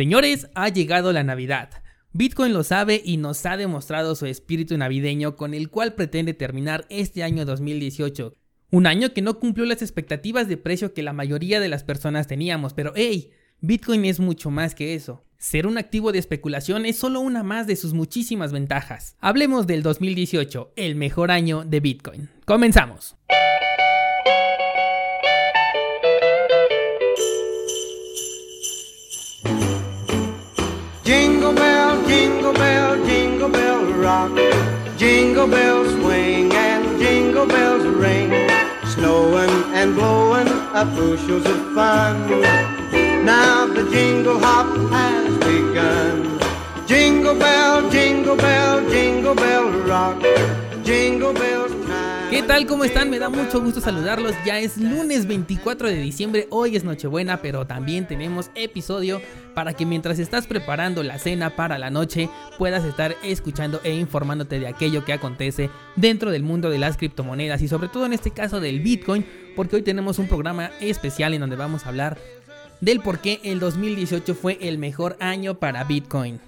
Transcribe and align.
Señores, 0.00 0.48
ha 0.54 0.70
llegado 0.70 1.12
la 1.12 1.24
Navidad. 1.24 1.68
Bitcoin 2.14 2.54
lo 2.54 2.64
sabe 2.64 3.02
y 3.04 3.18
nos 3.18 3.44
ha 3.44 3.58
demostrado 3.58 4.14
su 4.14 4.24
espíritu 4.24 4.78
navideño 4.78 5.36
con 5.36 5.52
el 5.52 5.68
cual 5.68 5.92
pretende 5.92 6.32
terminar 6.32 6.86
este 6.88 7.22
año 7.22 7.44
2018. 7.44 8.34
Un 8.70 8.86
año 8.86 9.12
que 9.12 9.20
no 9.20 9.38
cumplió 9.38 9.66
las 9.66 9.82
expectativas 9.82 10.48
de 10.48 10.56
precio 10.56 10.94
que 10.94 11.02
la 11.02 11.12
mayoría 11.12 11.60
de 11.60 11.68
las 11.68 11.84
personas 11.84 12.26
teníamos, 12.26 12.72
pero 12.72 12.94
hey, 12.96 13.28
Bitcoin 13.60 14.06
es 14.06 14.20
mucho 14.20 14.50
más 14.50 14.74
que 14.74 14.94
eso. 14.94 15.22
Ser 15.36 15.66
un 15.66 15.76
activo 15.76 16.12
de 16.12 16.18
especulación 16.18 16.86
es 16.86 16.96
solo 16.96 17.20
una 17.20 17.42
más 17.42 17.66
de 17.66 17.76
sus 17.76 17.92
muchísimas 17.92 18.52
ventajas. 18.52 19.16
Hablemos 19.20 19.66
del 19.66 19.82
2018, 19.82 20.72
el 20.76 20.96
mejor 20.96 21.30
año 21.30 21.62
de 21.66 21.80
Bitcoin. 21.80 22.30
Comenzamos. 22.46 23.16
Jingle 31.10 31.52
bell, 31.52 32.06
jingle 32.06 32.52
bell, 32.52 33.04
jingle 33.04 33.48
bell 33.48 33.84
rock. 33.94 34.30
Jingle 34.96 35.48
bells 35.48 35.90
swing 35.94 36.52
and 36.52 37.00
jingle 37.00 37.46
bells 37.46 37.84
ring. 37.84 38.30
Snowing 38.84 39.50
and 39.74 39.96
blowing 39.96 40.46
up 40.46 40.86
bushels 40.94 41.44
of 41.46 41.74
fun. 41.74 42.14
Now 43.24 43.66
the 43.66 43.90
jingle 43.90 44.38
hop 44.38 44.70
has 44.92 45.36
begun. 45.38 46.38
Jingle 46.86 47.34
bell, 47.34 47.90
jingle 47.90 48.36
bell, 48.36 48.88
jingle 48.88 49.34
bell 49.34 49.68
rock. 49.90 50.22
Jingle 50.84 51.32
bells 51.34 51.79
¿Qué 52.30 52.44
tal? 52.44 52.64
¿Cómo 52.66 52.84
están? 52.84 53.10
Me 53.10 53.18
da 53.18 53.28
mucho 53.28 53.60
gusto 53.60 53.80
saludarlos. 53.80 54.36
Ya 54.46 54.60
es 54.60 54.76
lunes 54.76 55.26
24 55.26 55.88
de 55.88 55.96
diciembre, 55.96 56.46
hoy 56.50 56.76
es 56.76 56.84
Nochebuena, 56.84 57.42
pero 57.42 57.66
también 57.66 58.06
tenemos 58.06 58.52
episodio 58.54 59.20
para 59.52 59.74
que 59.74 59.84
mientras 59.84 60.20
estás 60.20 60.46
preparando 60.46 61.02
la 61.02 61.18
cena 61.18 61.56
para 61.56 61.76
la 61.76 61.90
noche 61.90 62.30
puedas 62.56 62.84
estar 62.84 63.16
escuchando 63.24 63.80
e 63.82 63.94
informándote 63.94 64.60
de 64.60 64.68
aquello 64.68 65.04
que 65.04 65.12
acontece 65.12 65.70
dentro 65.96 66.30
del 66.30 66.44
mundo 66.44 66.70
de 66.70 66.78
las 66.78 66.96
criptomonedas 66.96 67.62
y 67.62 67.68
sobre 67.68 67.88
todo 67.88 68.06
en 68.06 68.12
este 68.12 68.30
caso 68.30 68.60
del 68.60 68.78
Bitcoin, 68.78 69.26
porque 69.56 69.74
hoy 69.74 69.82
tenemos 69.82 70.20
un 70.20 70.28
programa 70.28 70.70
especial 70.80 71.34
en 71.34 71.40
donde 71.40 71.56
vamos 71.56 71.84
a 71.84 71.88
hablar 71.88 72.16
del 72.80 73.00
por 73.00 73.18
qué 73.18 73.40
el 73.42 73.58
2018 73.58 74.36
fue 74.36 74.56
el 74.60 74.78
mejor 74.78 75.16
año 75.18 75.58
para 75.58 75.82
Bitcoin. 75.82 76.40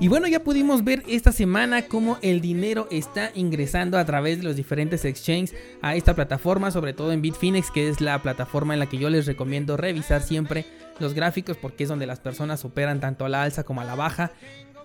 Y 0.00 0.08
bueno, 0.08 0.26
ya 0.26 0.42
pudimos 0.42 0.84
ver 0.84 1.02
esta 1.06 1.32
semana 1.32 1.82
cómo 1.82 2.18
el 2.22 2.40
dinero 2.40 2.88
está 2.90 3.30
ingresando 3.34 3.98
a 3.98 4.04
través 4.04 4.38
de 4.38 4.44
los 4.44 4.56
diferentes 4.56 5.04
exchanges 5.04 5.54
a 5.80 5.94
esta 5.94 6.14
plataforma, 6.14 6.70
sobre 6.70 6.92
todo 6.92 7.12
en 7.12 7.22
Bitfinex, 7.22 7.70
que 7.70 7.88
es 7.88 8.00
la 8.00 8.20
plataforma 8.20 8.74
en 8.74 8.80
la 8.80 8.86
que 8.86 8.98
yo 8.98 9.10
les 9.10 9.26
recomiendo 9.26 9.76
revisar 9.76 10.22
siempre 10.22 10.66
los 10.98 11.14
gráficos 11.14 11.56
porque 11.56 11.84
es 11.84 11.88
donde 11.88 12.06
las 12.06 12.20
personas 12.20 12.64
operan 12.64 13.00
tanto 13.00 13.24
a 13.24 13.28
la 13.28 13.42
alza 13.44 13.64
como 13.64 13.80
a 13.80 13.84
la 13.84 13.94
baja. 13.94 14.32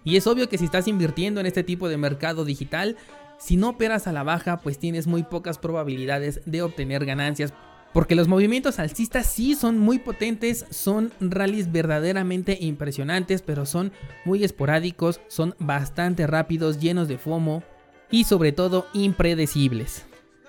Y 0.04 0.16
es 0.18 0.28
obvio 0.28 0.50
que 0.50 0.58
si 0.58 0.66
estás 0.66 0.88
invirtiendo 0.88 1.40
en 1.40 1.48
este 1.48 1.64
tipo 1.64 1.90
de 1.90 1.98
mercado 1.98 2.46
digital, 2.46 2.96
si 3.40 3.58
no 3.58 3.70
operas 3.70 4.08
a 4.08 4.14
la 4.14 4.24
baja, 4.24 4.58
pues 4.58 4.80
tienes 4.80 5.08
muy 5.08 5.24
pocas 5.24 5.58
probabilidades 5.58 6.42
de 6.46 6.62
obtener 6.62 7.06
ganancias 7.06 7.54
porque 7.98 8.14
los 8.14 8.28
movimientos 8.28 8.78
alcistas 8.78 9.26
sí 9.26 9.56
son 9.56 9.80
muy 9.80 9.98
potentes, 9.98 10.68
son 10.70 11.12
rallies 11.20 11.72
verdaderamente 11.72 12.56
impresionantes, 12.62 13.42
pero 13.42 13.66
son 13.66 13.92
muy 14.24 14.44
esporádicos, 14.44 15.20
son 15.30 15.56
bastante 15.58 16.28
rápidos, 16.28 16.80
llenos 16.80 17.08
de 17.08 17.18
FOMO 17.18 17.64
y 18.12 18.26
sobre 18.26 18.52
todo 18.52 18.86
impredecibles. 18.94 20.06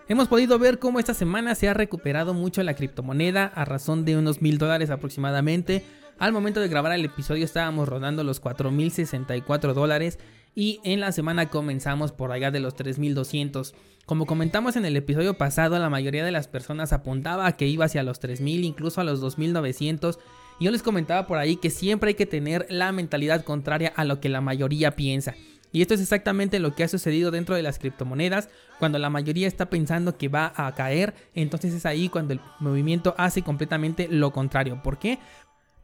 Hemos 0.08 0.28
podido 0.28 0.58
ver 0.58 0.78
cómo 0.78 0.98
esta 0.98 1.14
semana 1.14 1.54
se 1.54 1.70
ha 1.70 1.72
recuperado 1.72 2.34
mucho 2.34 2.62
la 2.62 2.74
criptomoneda 2.74 3.46
a 3.46 3.64
razón 3.64 4.04
de 4.04 4.18
unos 4.18 4.42
mil 4.42 4.58
dólares 4.58 4.90
aproximadamente. 4.90 5.86
Al 6.18 6.32
momento 6.32 6.60
de 6.60 6.68
grabar 6.68 6.92
el 6.92 7.06
episodio 7.06 7.46
estábamos 7.46 7.88
rodando 7.88 8.24
los 8.24 8.42
4.064 8.42 9.72
dólares 9.72 10.18
y 10.58 10.80
en 10.82 10.98
la 10.98 11.12
semana 11.12 11.50
comenzamos 11.50 12.10
por 12.10 12.32
allá 12.32 12.50
de 12.50 12.58
los 12.58 12.74
3.200. 12.74 13.74
Como 14.06 14.26
comentamos 14.26 14.74
en 14.74 14.84
el 14.84 14.96
episodio 14.96 15.34
pasado, 15.34 15.78
la 15.78 15.88
mayoría 15.88 16.24
de 16.24 16.32
las 16.32 16.48
personas 16.48 16.92
apuntaba 16.92 17.46
a 17.46 17.56
que 17.56 17.68
iba 17.68 17.84
hacia 17.84 18.02
los 18.02 18.18
3000, 18.18 18.64
incluso 18.64 19.00
a 19.00 19.04
los 19.04 19.20
2900. 19.20 20.18
Y 20.58 20.64
yo 20.64 20.72
les 20.72 20.82
comentaba 20.82 21.28
por 21.28 21.38
ahí 21.38 21.58
que 21.58 21.70
siempre 21.70 22.08
hay 22.08 22.14
que 22.14 22.26
tener 22.26 22.66
la 22.70 22.90
mentalidad 22.90 23.44
contraria 23.44 23.92
a 23.94 24.04
lo 24.04 24.18
que 24.18 24.28
la 24.28 24.40
mayoría 24.40 24.96
piensa. 24.96 25.36
Y 25.70 25.80
esto 25.80 25.94
es 25.94 26.00
exactamente 26.00 26.58
lo 26.58 26.74
que 26.74 26.82
ha 26.82 26.88
sucedido 26.88 27.30
dentro 27.30 27.54
de 27.54 27.62
las 27.62 27.78
criptomonedas. 27.78 28.48
Cuando 28.80 28.98
la 28.98 29.10
mayoría 29.10 29.46
está 29.46 29.70
pensando 29.70 30.18
que 30.18 30.26
va 30.26 30.52
a 30.56 30.74
caer, 30.74 31.14
entonces 31.34 31.72
es 31.72 31.86
ahí 31.86 32.08
cuando 32.08 32.32
el 32.32 32.40
movimiento 32.58 33.14
hace 33.16 33.42
completamente 33.42 34.08
lo 34.10 34.32
contrario. 34.32 34.82
¿Por 34.82 34.98
qué? 34.98 35.20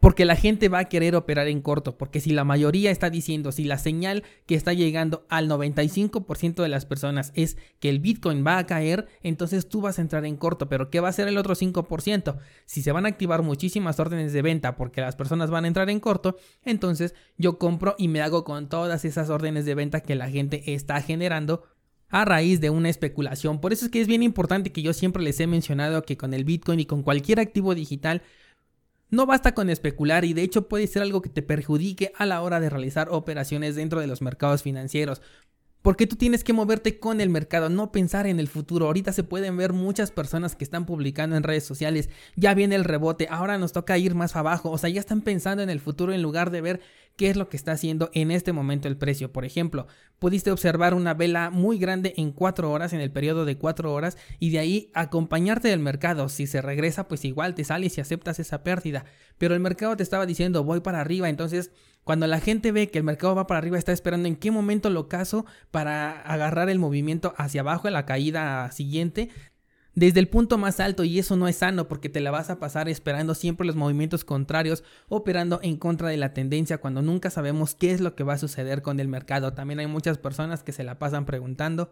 Porque 0.05 0.27
la 0.27 0.37
gente 0.37 0.69
va 0.69 0.81
a 0.81 0.85
querer 0.91 1.17
operar 1.17 1.49
en 1.49 1.63
corto, 1.63 1.97
porque 1.97 2.21
si 2.21 2.35
la 2.35 2.45
mayoría 2.45 2.91
está 2.91 3.09
diciendo, 3.09 3.53
si 3.53 3.65
la 3.65 3.79
señal 3.79 4.23
que 4.45 4.55
está 4.55 4.75
llegando 4.75 5.25
al 5.31 5.49
95% 5.49 6.63
de 6.63 6.69
las 6.69 6.85
personas 6.85 7.33
es 7.35 7.57
que 7.81 7.89
el 7.89 8.01
Bitcoin 8.01 8.45
va 8.47 8.59
a 8.59 8.67
caer, 8.67 9.07
entonces 9.23 9.67
tú 9.67 9.81
vas 9.81 9.99
a 9.99 10.03
entrar 10.03 10.27
en 10.27 10.37
corto, 10.37 10.69
pero 10.69 10.91
¿qué 10.91 11.01
va 11.01 11.07
a 11.07 11.11
hacer 11.11 11.27
el 11.27 11.39
otro 11.39 11.55
5%? 11.55 12.37
Si 12.67 12.83
se 12.83 12.93
van 12.93 13.07
a 13.07 13.09
activar 13.09 13.41
muchísimas 13.41 13.99
órdenes 13.99 14.35
de 14.35 14.43
venta 14.43 14.77
porque 14.77 15.01
las 15.01 15.17
personas 15.17 15.51
van 15.51 15.65
a 15.65 15.69
entrar 15.69 15.89
en 15.89 16.01
corto, 16.01 16.37
entonces 16.67 17.15
yo 17.39 17.59
compro 17.59 17.95
y 17.97 18.09
me 18.09 18.21
hago 18.21 18.45
con 18.45 18.69
todas 18.69 19.07
esas 19.07 19.31
órdenes 19.31 19.65
de 19.65 19.75
venta 19.75 20.01
que 20.01 20.17
la 20.17 20.29
gente 20.29 20.75
está 20.75 21.01
generando 21.01 21.63
a 22.11 22.27
raíz 22.27 22.61
de 22.61 22.69
una 22.69 22.91
especulación. 22.91 23.59
Por 23.59 23.73
eso 23.73 23.87
es 23.87 23.91
que 23.91 24.03
es 24.03 24.07
bien 24.07 24.23
importante 24.23 24.71
que 24.71 24.83
yo 24.83 24.93
siempre 24.93 25.23
les 25.23 25.41
he 25.41 25.47
mencionado 25.47 26.03
que 26.03 26.19
con 26.19 26.35
el 26.35 26.45
Bitcoin 26.45 26.79
y 26.79 26.85
con 26.85 27.03
cualquier 27.03 27.41
activo 27.41 27.75
digital 27.75 28.21
no 29.15 29.27
basta 29.27 29.55
con 29.55 29.71
especular 29.71 30.25
y 30.25 30.35
de 30.35 30.43
hecho 30.43 30.69
puede 30.69 30.87
ser 30.87 31.03
algo 31.03 31.23
que 31.23 31.31
te 31.31 31.43
perjudique 31.43 32.13
a 32.17 32.27
la 32.27 32.43
hora 32.43 32.61
de 32.61 32.71
realizar 32.71 33.09
operaciones 33.11 33.77
dentro 33.77 34.01
de 34.01 34.07
los 34.07 34.23
mercados 34.23 34.63
financieros. 34.63 35.23
Porque 35.83 36.07
tú 36.07 36.17
tienes 36.17 36.45
que 36.45 36.55
moverte 36.55 36.99
con 36.99 37.21
el 37.21 37.29
mercado, 37.29 37.69
no 37.69 37.93
pensar 37.93 38.27
en 38.27 38.41
el 38.41 38.49
futuro. 38.49 38.87
Ahorita 38.87 39.13
se 39.13 39.23
pueden 39.23 39.59
ver 39.59 39.75
muchas 39.75 40.11
personas 40.11 40.57
que 40.57 40.65
están 40.65 40.87
publicando 40.87 41.37
en 41.37 41.43
redes 41.43 41.65
sociales, 41.65 42.09
ya 42.37 42.55
viene 42.55 42.75
el 42.75 42.85
rebote, 42.85 43.29
ahora 43.31 43.59
nos 43.59 43.73
toca 43.73 43.99
ir 43.99 44.15
más 44.15 44.35
abajo. 44.35 44.71
O 44.71 44.79
sea, 44.79 44.89
ya 44.89 45.01
están 45.01 45.21
pensando 45.21 45.63
en 45.63 45.69
el 45.69 45.81
futuro 45.81 46.15
en 46.15 46.23
lugar 46.23 46.51
de 46.51 46.63
ver 46.63 46.81
qué 47.17 47.31
es 47.31 47.37
lo 47.37 47.49
que 47.49 47.57
está 47.57 47.73
haciendo 47.73 48.11
en 48.13 48.31
este 48.31 48.53
momento 48.53 48.89
el 48.89 48.97
precio. 48.97 49.33
Por 49.33 49.45
ejemplo, 49.45 49.87
pudiste 50.19 50.51
observar 50.51 50.95
una 50.95 51.15
vela 51.15 51.51
muy 51.51 51.79
grande 51.79 52.15
en 52.17 52.33
4 52.33 52.71
horas, 52.71 52.93
en 52.93 53.01
el 53.01 53.11
periodo 53.11 53.45
de 53.45 53.57
4 53.57 53.93
horas, 53.93 54.17
y 54.39 54.51
de 54.51 54.59
ahí 54.59 54.91
acompañarte 54.95 55.69
del 55.69 55.81
mercado. 55.81 56.29
Si 56.29 56.47
se 56.47 56.63
regresa, 56.63 57.09
pues 57.09 57.25
igual 57.25 57.55
te 57.55 57.65
sales 57.65 57.97
y 57.97 58.01
aceptas 58.01 58.39
esa 58.39 58.65
pérdida. 58.65 59.05
Pero 59.39 59.55
el 59.55 59.61
mercado 59.61 59.97
te 59.97 60.03
estaba 60.03 60.27
diciendo 60.27 60.65
voy 60.65 60.81
para 60.81 61.01
arriba, 61.01 61.29
entonces 61.29 61.71
cuando 62.05 62.27
la 62.27 62.39
gente 62.39 62.71
ve 62.71 62.91
que 62.91 62.99
el 62.99 63.05
mercado 63.05 63.35
va 63.35 63.47
para 63.47 63.59
arriba, 63.59 63.79
está 63.79 63.93
esperando 63.93 64.29
en 64.29 64.37
qué 64.37 64.51
momento 64.51 64.91
lo 64.91 65.09
caso 65.09 65.47
para 65.71 66.21
agarrar 66.21 66.69
el 66.69 66.79
movimiento 66.79 67.33
hacia 67.39 67.63
abajo 67.63 67.89
la 67.89 68.05
caída 68.05 68.71
siguiente 68.73 69.31
desde 69.95 70.21
el 70.21 70.29
punto 70.29 70.59
más 70.59 70.81
alto 70.81 71.05
y 71.05 71.19
eso 71.19 71.37
no 71.37 71.49
es 71.49 71.57
sano 71.57 71.87
porque 71.87 72.09
te 72.09 72.21
la 72.21 72.31
vas 72.31 72.51
a 72.51 72.59
pasar 72.59 72.89
esperando 72.89 73.35
siempre 73.35 73.67
los 73.67 73.77
movimientos 73.77 74.25
contrarios, 74.25 74.83
operando 75.09 75.61
en 75.63 75.77
contra 75.77 76.09
de 76.09 76.17
la 76.17 76.35
tendencia 76.35 76.79
cuando 76.79 77.03
nunca 77.03 77.31
sabemos 77.31 77.75
qué 77.75 77.93
es 77.93 78.01
lo 78.01 78.15
que 78.15 78.25
va 78.25 78.35
a 78.35 78.39
suceder 78.39 78.83
con 78.83 78.99
el 79.01 79.09
mercado. 79.09 79.53
También 79.53 79.81
hay 79.81 79.87
muchas 79.87 80.19
personas 80.19 80.63
que 80.63 80.73
se 80.73 80.85
la 80.85 80.99
pasan 80.99 81.27
preguntando 81.27 81.91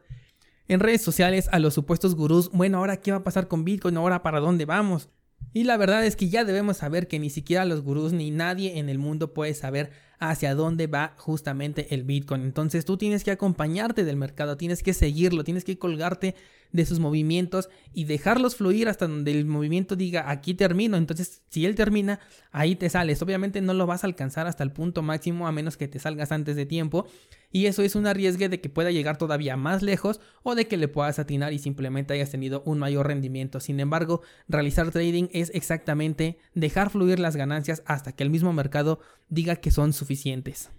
en 0.68 0.80
redes 0.80 1.02
sociales 1.02 1.48
a 1.52 1.58
los 1.58 1.74
supuestos 1.74 2.14
gurús, 2.14 2.50
bueno, 2.52 2.78
ahora 2.78 2.98
qué 2.98 3.10
va 3.10 3.18
a 3.18 3.24
pasar 3.24 3.48
con 3.48 3.64
Bitcoin, 3.64 3.96
ahora 3.96 4.22
para 4.22 4.40
dónde 4.40 4.64
vamos. 4.64 5.08
Y 5.52 5.64
la 5.64 5.76
verdad 5.76 6.04
es 6.06 6.16
que 6.16 6.28
ya 6.28 6.44
debemos 6.44 6.78
saber 6.78 7.08
que 7.08 7.18
ni 7.18 7.28
siquiera 7.28 7.64
los 7.64 7.82
gurús 7.82 8.12
ni 8.12 8.30
nadie 8.30 8.78
en 8.78 8.88
el 8.88 8.98
mundo 8.98 9.34
puede 9.34 9.54
saber 9.54 9.90
hacia 10.18 10.54
dónde 10.54 10.86
va 10.86 11.14
justamente 11.18 11.94
el 11.94 12.04
Bitcoin. 12.04 12.42
Entonces 12.42 12.84
tú 12.84 12.96
tienes 12.96 13.24
que 13.24 13.32
acompañarte 13.32 14.04
del 14.04 14.16
mercado, 14.16 14.56
tienes 14.56 14.82
que 14.82 14.94
seguirlo, 14.94 15.44
tienes 15.44 15.64
que 15.64 15.78
colgarte 15.78 16.36
de 16.72 16.86
sus 16.86 16.98
movimientos 16.98 17.68
y 17.92 18.04
dejarlos 18.04 18.56
fluir 18.56 18.88
hasta 18.88 19.06
donde 19.06 19.30
el 19.30 19.44
movimiento 19.44 19.94
diga 19.94 20.30
aquí 20.30 20.54
termino. 20.54 20.96
Entonces, 20.96 21.42
si 21.48 21.66
él 21.66 21.74
termina, 21.74 22.20
ahí 22.50 22.76
te 22.76 22.88
sales. 22.88 23.22
Obviamente 23.22 23.60
no 23.60 23.74
lo 23.74 23.86
vas 23.86 24.04
a 24.04 24.06
alcanzar 24.06 24.46
hasta 24.46 24.64
el 24.64 24.72
punto 24.72 25.02
máximo 25.02 25.46
a 25.46 25.52
menos 25.52 25.76
que 25.76 25.88
te 25.88 25.98
salgas 25.98 26.32
antes 26.32 26.56
de 26.56 26.66
tiempo. 26.66 27.06
Y 27.50 27.66
eso 27.66 27.82
es 27.82 27.94
un 27.94 28.06
arriesgue 28.06 28.48
de 28.48 28.60
que 28.60 28.70
pueda 28.70 28.90
llegar 28.90 29.18
todavía 29.18 29.56
más 29.56 29.82
lejos 29.82 30.20
o 30.42 30.54
de 30.54 30.66
que 30.66 30.78
le 30.78 30.88
puedas 30.88 31.18
atinar 31.18 31.52
y 31.52 31.58
simplemente 31.58 32.14
hayas 32.14 32.30
tenido 32.30 32.62
un 32.64 32.78
mayor 32.78 33.06
rendimiento. 33.06 33.60
Sin 33.60 33.78
embargo, 33.78 34.22
realizar 34.48 34.90
trading 34.90 35.28
es 35.32 35.50
exactamente 35.54 36.38
dejar 36.54 36.88
fluir 36.88 37.20
las 37.20 37.36
ganancias 37.36 37.82
hasta 37.84 38.12
que 38.12 38.22
el 38.22 38.30
mismo 38.30 38.52
mercado 38.54 39.00
diga 39.28 39.56
que 39.56 39.70
son 39.70 39.92
suficientes. 39.92 40.70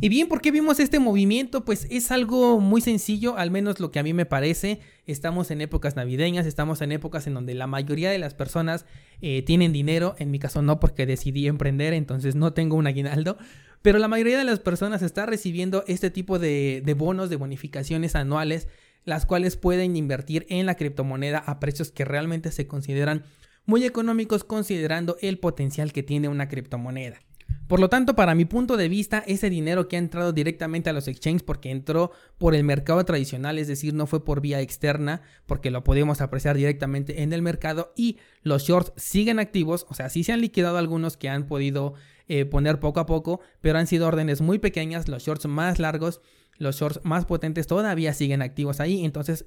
Y 0.00 0.10
bien, 0.10 0.28
¿por 0.28 0.42
qué 0.42 0.50
vimos 0.50 0.80
este 0.80 0.98
movimiento? 0.98 1.64
Pues 1.64 1.86
es 1.88 2.10
algo 2.10 2.60
muy 2.60 2.82
sencillo, 2.82 3.38
al 3.38 3.50
menos 3.50 3.80
lo 3.80 3.90
que 3.90 3.98
a 3.98 4.02
mí 4.02 4.12
me 4.12 4.26
parece. 4.26 4.80
Estamos 5.06 5.50
en 5.50 5.62
épocas 5.62 5.96
navideñas, 5.96 6.44
estamos 6.44 6.82
en 6.82 6.92
épocas 6.92 7.26
en 7.26 7.32
donde 7.32 7.54
la 7.54 7.66
mayoría 7.66 8.10
de 8.10 8.18
las 8.18 8.34
personas 8.34 8.84
eh, 9.22 9.42
tienen 9.42 9.72
dinero. 9.72 10.14
En 10.18 10.30
mi 10.30 10.38
caso 10.38 10.60
no, 10.60 10.78
porque 10.78 11.06
decidí 11.06 11.46
emprender, 11.46 11.94
entonces 11.94 12.34
no 12.34 12.52
tengo 12.52 12.76
un 12.76 12.86
aguinaldo. 12.86 13.38
Pero 13.80 13.98
la 13.98 14.08
mayoría 14.08 14.36
de 14.36 14.44
las 14.44 14.60
personas 14.60 15.00
está 15.00 15.24
recibiendo 15.24 15.84
este 15.86 16.10
tipo 16.10 16.38
de, 16.38 16.82
de 16.84 16.94
bonos, 16.94 17.30
de 17.30 17.36
bonificaciones 17.36 18.14
anuales, 18.14 18.68
las 19.04 19.24
cuales 19.24 19.56
pueden 19.56 19.96
invertir 19.96 20.44
en 20.50 20.66
la 20.66 20.74
criptomoneda 20.74 21.38
a 21.38 21.60
precios 21.60 21.90
que 21.90 22.04
realmente 22.04 22.50
se 22.50 22.66
consideran 22.66 23.24
muy 23.64 23.84
económicos 23.84 24.44
considerando 24.44 25.16
el 25.22 25.38
potencial 25.38 25.92
que 25.92 26.02
tiene 26.02 26.28
una 26.28 26.48
criptomoneda. 26.48 27.20
Por 27.66 27.80
lo 27.80 27.88
tanto, 27.88 28.14
para 28.14 28.34
mi 28.34 28.44
punto 28.44 28.76
de 28.76 28.90
vista, 28.90 29.24
ese 29.26 29.48
dinero 29.48 29.88
que 29.88 29.96
ha 29.96 29.98
entrado 29.98 30.32
directamente 30.32 30.90
a 30.90 30.92
los 30.92 31.08
exchanges 31.08 31.42
porque 31.42 31.70
entró 31.70 32.10
por 32.36 32.54
el 32.54 32.62
mercado 32.62 33.02
tradicional, 33.04 33.58
es 33.58 33.68
decir, 33.68 33.94
no 33.94 34.06
fue 34.06 34.22
por 34.22 34.42
vía 34.42 34.60
externa, 34.60 35.22
porque 35.46 35.70
lo 35.70 35.82
podemos 35.82 36.20
apreciar 36.20 36.56
directamente 36.56 37.22
en 37.22 37.32
el 37.32 37.40
mercado 37.40 37.94
y 37.96 38.18
los 38.42 38.64
shorts 38.64 38.92
siguen 38.96 39.38
activos, 39.38 39.86
o 39.88 39.94
sea, 39.94 40.10
sí 40.10 40.24
se 40.24 40.32
han 40.32 40.42
liquidado 40.42 40.76
algunos 40.76 41.16
que 41.16 41.30
han 41.30 41.46
podido 41.46 41.94
eh, 42.28 42.44
poner 42.44 42.80
poco 42.80 43.00
a 43.00 43.06
poco, 43.06 43.40
pero 43.62 43.78
han 43.78 43.86
sido 43.86 44.06
órdenes 44.06 44.42
muy 44.42 44.58
pequeñas, 44.58 45.08
los 45.08 45.22
shorts 45.24 45.46
más 45.46 45.78
largos, 45.78 46.20
los 46.58 46.76
shorts 46.76 47.00
más 47.02 47.24
potentes 47.24 47.66
todavía 47.66 48.12
siguen 48.12 48.42
activos 48.42 48.78
ahí, 48.80 49.06
entonces 49.06 49.46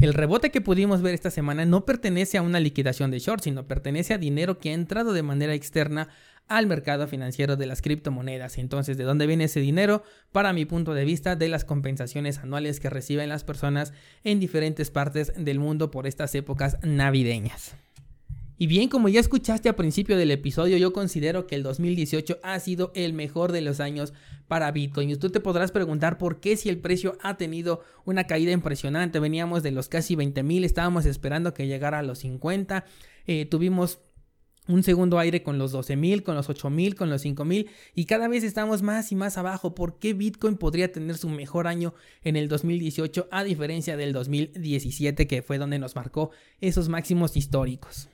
el 0.00 0.14
rebote 0.14 0.50
que 0.50 0.62
pudimos 0.62 1.02
ver 1.02 1.12
esta 1.12 1.30
semana 1.30 1.66
no 1.66 1.84
pertenece 1.84 2.38
a 2.38 2.42
una 2.42 2.58
liquidación 2.58 3.10
de 3.10 3.18
shorts, 3.18 3.44
sino 3.44 3.66
pertenece 3.66 4.14
a 4.14 4.18
dinero 4.18 4.58
que 4.58 4.70
ha 4.70 4.72
entrado 4.72 5.12
de 5.12 5.22
manera 5.22 5.52
externa 5.52 6.08
al 6.48 6.66
mercado 6.66 7.06
financiero 7.06 7.56
de 7.56 7.66
las 7.66 7.82
criptomonedas. 7.82 8.58
Entonces, 8.58 8.96
¿de 8.96 9.04
dónde 9.04 9.26
viene 9.26 9.44
ese 9.44 9.60
dinero? 9.60 10.02
Para 10.32 10.52
mi 10.52 10.64
punto 10.64 10.94
de 10.94 11.04
vista, 11.04 11.36
de 11.36 11.48
las 11.48 11.64
compensaciones 11.64 12.38
anuales 12.38 12.80
que 12.80 12.90
reciben 12.90 13.28
las 13.28 13.44
personas 13.44 13.92
en 14.24 14.40
diferentes 14.40 14.90
partes 14.90 15.32
del 15.36 15.58
mundo 15.58 15.90
por 15.90 16.06
estas 16.06 16.34
épocas 16.34 16.78
navideñas. 16.82 17.74
Y 18.62 18.66
bien, 18.66 18.90
como 18.90 19.08
ya 19.08 19.20
escuchaste 19.20 19.70
al 19.70 19.74
principio 19.74 20.18
del 20.18 20.30
episodio, 20.30 20.76
yo 20.76 20.92
considero 20.92 21.46
que 21.46 21.54
el 21.54 21.62
2018 21.62 22.40
ha 22.42 22.60
sido 22.60 22.92
el 22.94 23.14
mejor 23.14 23.52
de 23.52 23.62
los 23.62 23.80
años 23.80 24.12
para 24.48 24.70
Bitcoin. 24.70 25.08
Y 25.08 25.16
tú 25.16 25.30
te 25.30 25.40
podrás 25.40 25.72
preguntar 25.72 26.18
por 26.18 26.40
qué 26.40 26.58
si 26.58 26.68
el 26.68 26.76
precio 26.76 27.16
ha 27.22 27.38
tenido 27.38 27.82
una 28.04 28.24
caída 28.24 28.52
impresionante. 28.52 29.18
Veníamos 29.18 29.62
de 29.62 29.70
los 29.70 29.88
casi 29.88 30.14
20 30.14 30.42
mil, 30.42 30.64
estábamos 30.64 31.06
esperando 31.06 31.54
que 31.54 31.68
llegara 31.68 32.00
a 32.00 32.02
los 32.02 32.18
50. 32.18 32.84
Eh, 33.26 33.46
tuvimos 33.46 34.00
un 34.68 34.82
segundo 34.82 35.18
aire 35.18 35.42
con 35.42 35.58
los 35.58 35.72
12 35.72 35.96
mil, 35.96 36.22
con 36.22 36.34
los 36.34 36.48
8 36.48 36.70
mil, 36.70 36.94
con 36.94 37.10
los 37.10 37.22
5 37.22 37.44
mil 37.44 37.68
y 37.94 38.04
cada 38.04 38.28
vez 38.28 38.44
estamos 38.44 38.82
más 38.82 39.10
y 39.12 39.16
más 39.16 39.38
abajo. 39.38 39.74
¿Por 39.74 39.98
qué 39.98 40.14
Bitcoin 40.14 40.56
podría 40.56 40.92
tener 40.92 41.16
su 41.16 41.28
mejor 41.28 41.66
año 41.66 41.94
en 42.22 42.36
el 42.36 42.48
2018 42.48 43.28
a 43.30 43.44
diferencia 43.44 43.96
del 43.96 44.12
2017 44.12 45.26
que 45.26 45.42
fue 45.42 45.58
donde 45.58 45.78
nos 45.78 45.96
marcó 45.96 46.30
esos 46.60 46.88
máximos 46.88 47.36
históricos? 47.36 48.08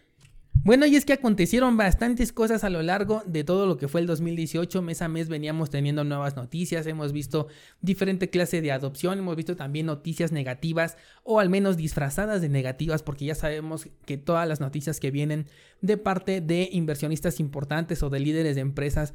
Bueno, 0.67 0.85
y 0.85 0.97
es 0.97 1.05
que 1.05 1.13
acontecieron 1.13 1.77
bastantes 1.77 2.33
cosas 2.33 2.65
a 2.65 2.71
lo 2.71 2.83
largo 2.83 3.23
de 3.25 3.45
todo 3.45 3.67
lo 3.67 3.77
que 3.77 3.87
fue 3.87 4.01
el 4.01 4.09
2018. 4.09 4.83
Mes 4.83 5.01
a 5.01 5.07
mes 5.07 5.29
veníamos 5.29 5.71
teniendo 5.71 6.03
nuevas 6.03 6.35
noticias, 6.35 6.89
hemos 6.89 7.13
visto 7.13 7.47
diferente 7.83 8.31
clase 8.31 8.61
de 8.61 8.73
adopción, 8.73 9.17
hemos 9.17 9.37
visto 9.37 9.55
también 9.55 9.87
noticias 9.87 10.33
negativas 10.33 10.97
o 11.23 11.39
al 11.39 11.51
menos 11.51 11.77
disfrazadas 11.77 12.41
de 12.41 12.49
negativas 12.49 13.05
porque 13.05 13.27
ya 13.27 13.37
sabemos 13.37 13.87
que 14.07 14.17
todas 14.19 14.49
las 14.49 14.59
noticias 14.59 14.99
que 14.99 15.13
vienen 15.13 15.47
de 15.83 15.99
parte 15.99 16.41
de 16.41 16.69
inversionistas 16.73 17.39
importantes 17.39 18.03
o 18.03 18.11
de 18.11 18.19
líderes 18.19 18.57
de 18.57 18.63
empresas 18.63 19.15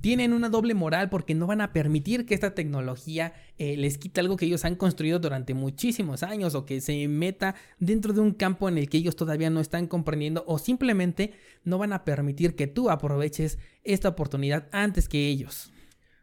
tienen 0.00 0.32
una 0.32 0.48
doble 0.48 0.74
moral 0.74 1.10
porque 1.10 1.34
no 1.34 1.46
van 1.46 1.60
a 1.60 1.72
permitir 1.72 2.26
que 2.26 2.34
esta 2.34 2.54
tecnología 2.54 3.34
eh, 3.58 3.76
les 3.76 3.98
quite 3.98 4.20
algo 4.20 4.36
que 4.36 4.46
ellos 4.46 4.64
han 4.64 4.76
construido 4.76 5.18
durante 5.18 5.54
muchísimos 5.54 6.22
años 6.22 6.54
o 6.54 6.64
que 6.64 6.80
se 6.80 7.06
meta 7.08 7.54
dentro 7.78 8.12
de 8.12 8.20
un 8.20 8.32
campo 8.32 8.68
en 8.68 8.78
el 8.78 8.88
que 8.88 8.98
ellos 8.98 9.16
todavía 9.16 9.50
no 9.50 9.60
están 9.60 9.86
comprendiendo 9.86 10.44
o 10.46 10.58
simplemente 10.58 11.34
no 11.64 11.78
van 11.78 11.92
a 11.92 12.04
permitir 12.04 12.54
que 12.54 12.66
tú 12.66 12.90
aproveches 12.90 13.58
esta 13.84 14.08
oportunidad 14.08 14.68
antes 14.72 15.08
que 15.08 15.28
ellos. 15.28 15.72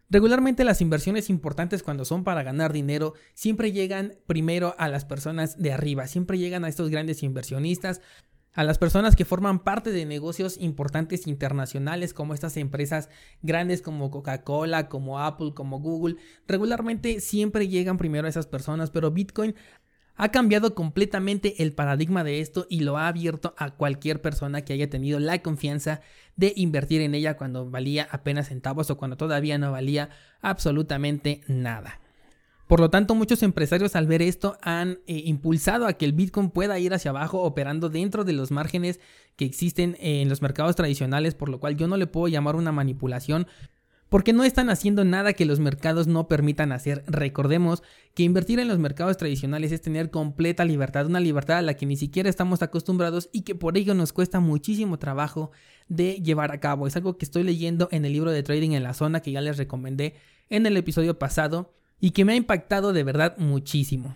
Regularmente 0.10 0.64
las 0.64 0.80
inversiones 0.80 1.30
importantes 1.30 1.84
cuando 1.84 2.06
son 2.06 2.24
para 2.24 2.42
ganar 2.42 2.72
dinero 2.72 3.14
siempre 3.34 3.74
llegan 3.74 4.14
primero 4.26 4.74
a 4.78 4.88
las 4.88 5.04
personas 5.04 5.62
de 5.62 5.74
arriba, 5.74 6.08
siempre 6.08 6.38
llegan 6.38 6.64
a 6.64 6.70
estos 6.70 6.90
grandes 6.90 7.24
inversionistas, 7.24 8.02
a 8.58 8.64
las 8.64 8.80
personas 8.80 9.16
que 9.16 9.24
forman 9.24 9.60
parte 9.60 9.92
de 9.92 10.08
negocios 10.08 10.58
importantes 10.60 11.28
internacionales 11.28 12.12
como 12.12 12.34
estas 12.34 12.58
empresas 12.58 13.08
grandes 13.44 13.84
como 13.84 14.10
Coca-Cola, 14.10 14.90
como 14.90 15.20
Apple, 15.20 15.52
como 15.54 15.80
Google, 15.80 16.16
regularmente 16.48 17.20
siempre 17.20 17.68
llegan 17.68 18.00
primero 18.00 18.26
a 18.26 18.32
esas 18.32 18.48
personas, 18.48 18.90
pero 18.90 19.12
Bitcoin 19.12 19.54
ha 20.16 20.32
cambiado 20.32 20.74
completamente 20.74 21.62
el 21.62 21.74
paradigma 21.74 22.24
de 22.24 22.40
esto 22.40 22.66
y 22.68 22.80
lo 22.80 22.98
ha 22.98 23.08
abierto 23.08 23.54
a 23.60 23.76
cualquier 23.76 24.24
persona 24.24 24.64
que 24.64 24.74
haya 24.74 24.90
tenido 24.90 25.20
la 25.20 25.40
confianza 25.44 26.02
de 26.36 26.54
invertir 26.56 27.02
en 27.02 27.14
ella 27.14 27.38
cuando 27.38 27.70
valía 27.70 28.08
apenas 28.10 28.48
centavos 28.48 28.90
o 28.90 28.98
cuando 28.98 29.18
todavía 29.18 29.60
no 29.60 29.72
valía 29.72 30.10
absolutamente 30.42 31.42
nada. 31.48 32.02
Por 32.68 32.82
lo 32.82 32.90
tanto, 32.90 33.16
muchos 33.16 33.44
empresarios 33.44 33.96
al 33.96 34.08
ver 34.08 34.22
esto 34.22 34.58
han 34.62 35.00
eh, 35.08 35.22
impulsado 35.26 35.88
a 35.88 35.94
que 35.94 36.04
el 36.04 36.12
Bitcoin 36.12 36.50
pueda 36.50 36.78
ir 36.80 36.94
hacia 36.94 37.12
abajo 37.12 37.42
operando 37.44 37.90
dentro 37.90 38.26
de 38.26 38.34
los 38.34 38.52
márgenes 38.52 39.00
que 39.38 39.46
existen 39.46 39.96
en 40.02 40.28
los 40.28 40.42
mercados 40.42 40.76
tradicionales, 40.76 41.34
por 41.34 41.48
lo 41.48 41.62
cual 41.62 41.78
yo 41.78 41.88
no 41.88 41.96
le 41.96 42.08
puedo 42.08 42.28
llamar 42.28 42.58
una 42.58 42.74
manipulación. 42.74 43.48
Porque 44.10 44.32
no 44.32 44.44
están 44.44 44.70
haciendo 44.70 45.04
nada 45.04 45.34
que 45.34 45.46
los 45.46 45.60
mercados 45.60 46.08
no 46.08 46.28
permitan 46.30 46.72
hacer. 46.72 47.04
Recordemos 47.08 47.84
que 48.14 48.24
invertir 48.24 48.60
en 48.60 48.70
los 48.70 48.80
mercados 48.80 49.18
tradicionales 49.18 49.74
es 49.74 49.82
tener 49.82 50.12
completa 50.12 50.64
libertad, 50.64 51.06
una 51.06 51.20
libertad 51.20 51.58
a 51.58 51.62
la 51.62 51.74
que 51.74 51.86
ni 51.86 51.98
siquiera 51.98 52.30
estamos 52.30 52.62
acostumbrados 52.62 53.30
y 53.34 53.42
que 53.42 53.56
por 53.56 53.78
ello 53.78 53.94
nos 53.96 54.14
cuesta 54.14 54.40
muchísimo 54.40 54.98
trabajo 54.98 55.52
de 55.90 56.22
llevar 56.22 56.54
a 56.54 56.60
cabo. 56.62 56.88
Es 56.88 56.96
algo 56.96 57.18
que 57.18 57.26
estoy 57.26 57.44
leyendo 57.44 57.90
en 57.92 58.06
el 58.06 58.14
libro 58.14 58.32
de 58.32 58.44
trading 58.44 58.72
en 58.72 58.84
la 58.84 58.94
zona 58.94 59.22
que 59.22 59.32
ya 59.32 59.42
les 59.42 59.58
recomendé 59.58 60.16
en 60.50 60.66
el 60.66 60.78
episodio 60.78 61.20
pasado 61.20 61.74
y 62.00 62.12
que 62.12 62.26
me 62.26 62.34
ha 62.34 62.36
impactado 62.36 62.94
de 62.94 63.04
verdad 63.04 63.38
muchísimo. 63.38 64.16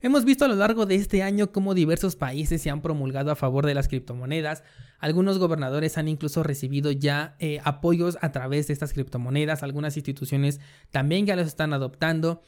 Hemos 0.00 0.24
visto 0.24 0.44
a 0.44 0.48
lo 0.48 0.54
largo 0.56 0.86
de 0.86 0.94
este 0.94 1.22
año 1.22 1.50
cómo 1.52 1.74
diversos 1.74 2.16
países 2.16 2.60
se 2.60 2.70
han 2.70 2.82
promulgado 2.82 3.30
a 3.30 3.36
favor 3.36 3.66
de 3.66 3.74
las 3.74 3.88
criptomonedas. 3.88 4.62
Algunos 4.98 5.38
gobernadores 5.38 5.96
han 5.98 6.06
incluso 6.06 6.42
recibido 6.42 6.92
ya 6.92 7.34
eh, 7.38 7.60
apoyos 7.64 8.18
a 8.20 8.30
través 8.30 8.66
de 8.66 8.74
estas 8.74 8.92
criptomonedas. 8.92 9.62
Algunas 9.62 9.96
instituciones 9.96 10.60
también 10.90 11.26
ya 11.26 11.34
los 11.34 11.46
están 11.46 11.72
adoptando. 11.72 12.42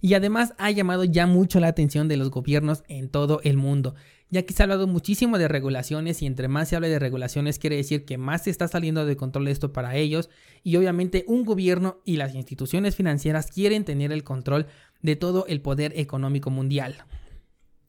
Y 0.00 0.14
además 0.14 0.54
ha 0.58 0.70
llamado 0.70 1.04
ya 1.04 1.26
mucho 1.26 1.58
la 1.58 1.68
atención 1.68 2.06
de 2.06 2.16
los 2.16 2.30
gobiernos 2.30 2.84
en 2.88 3.08
todo 3.08 3.40
el 3.44 3.56
mundo 3.56 3.94
ya 4.30 4.42
que 4.42 4.54
se 4.54 4.62
ha 4.62 4.64
hablado 4.64 4.86
muchísimo 4.86 5.38
de 5.38 5.48
regulaciones 5.48 6.22
y 6.22 6.26
entre 6.26 6.48
más 6.48 6.68
se 6.68 6.76
habla 6.76 6.88
de 6.88 6.98
regulaciones 6.98 7.58
quiere 7.58 7.76
decir 7.76 8.04
que 8.04 8.16
más 8.16 8.44
se 8.44 8.50
está 8.50 8.68
saliendo 8.68 9.04
de 9.04 9.16
control 9.16 9.48
esto 9.48 9.72
para 9.72 9.96
ellos 9.96 10.30
y 10.62 10.76
obviamente 10.76 11.24
un 11.26 11.44
gobierno 11.44 12.00
y 12.04 12.16
las 12.16 12.34
instituciones 12.34 12.96
financieras 12.96 13.50
quieren 13.50 13.84
tener 13.84 14.12
el 14.12 14.24
control 14.24 14.66
de 15.02 15.16
todo 15.16 15.46
el 15.48 15.60
poder 15.60 15.92
económico 15.96 16.50
mundial. 16.50 17.04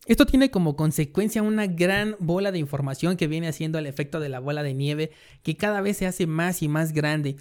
Esto 0.07 0.25
tiene 0.25 0.49
como 0.49 0.75
consecuencia 0.75 1.43
una 1.43 1.67
gran 1.67 2.15
bola 2.19 2.51
de 2.51 2.57
información 2.57 3.17
que 3.17 3.27
viene 3.27 3.47
haciendo 3.47 3.77
el 3.77 3.85
efecto 3.85 4.19
de 4.19 4.29
la 4.29 4.39
bola 4.39 4.63
de 4.63 4.73
nieve 4.73 5.11
que 5.43 5.55
cada 5.55 5.79
vez 5.81 5.97
se 5.97 6.07
hace 6.07 6.25
más 6.25 6.63
y 6.63 6.67
más 6.67 6.91
grande. 6.91 7.35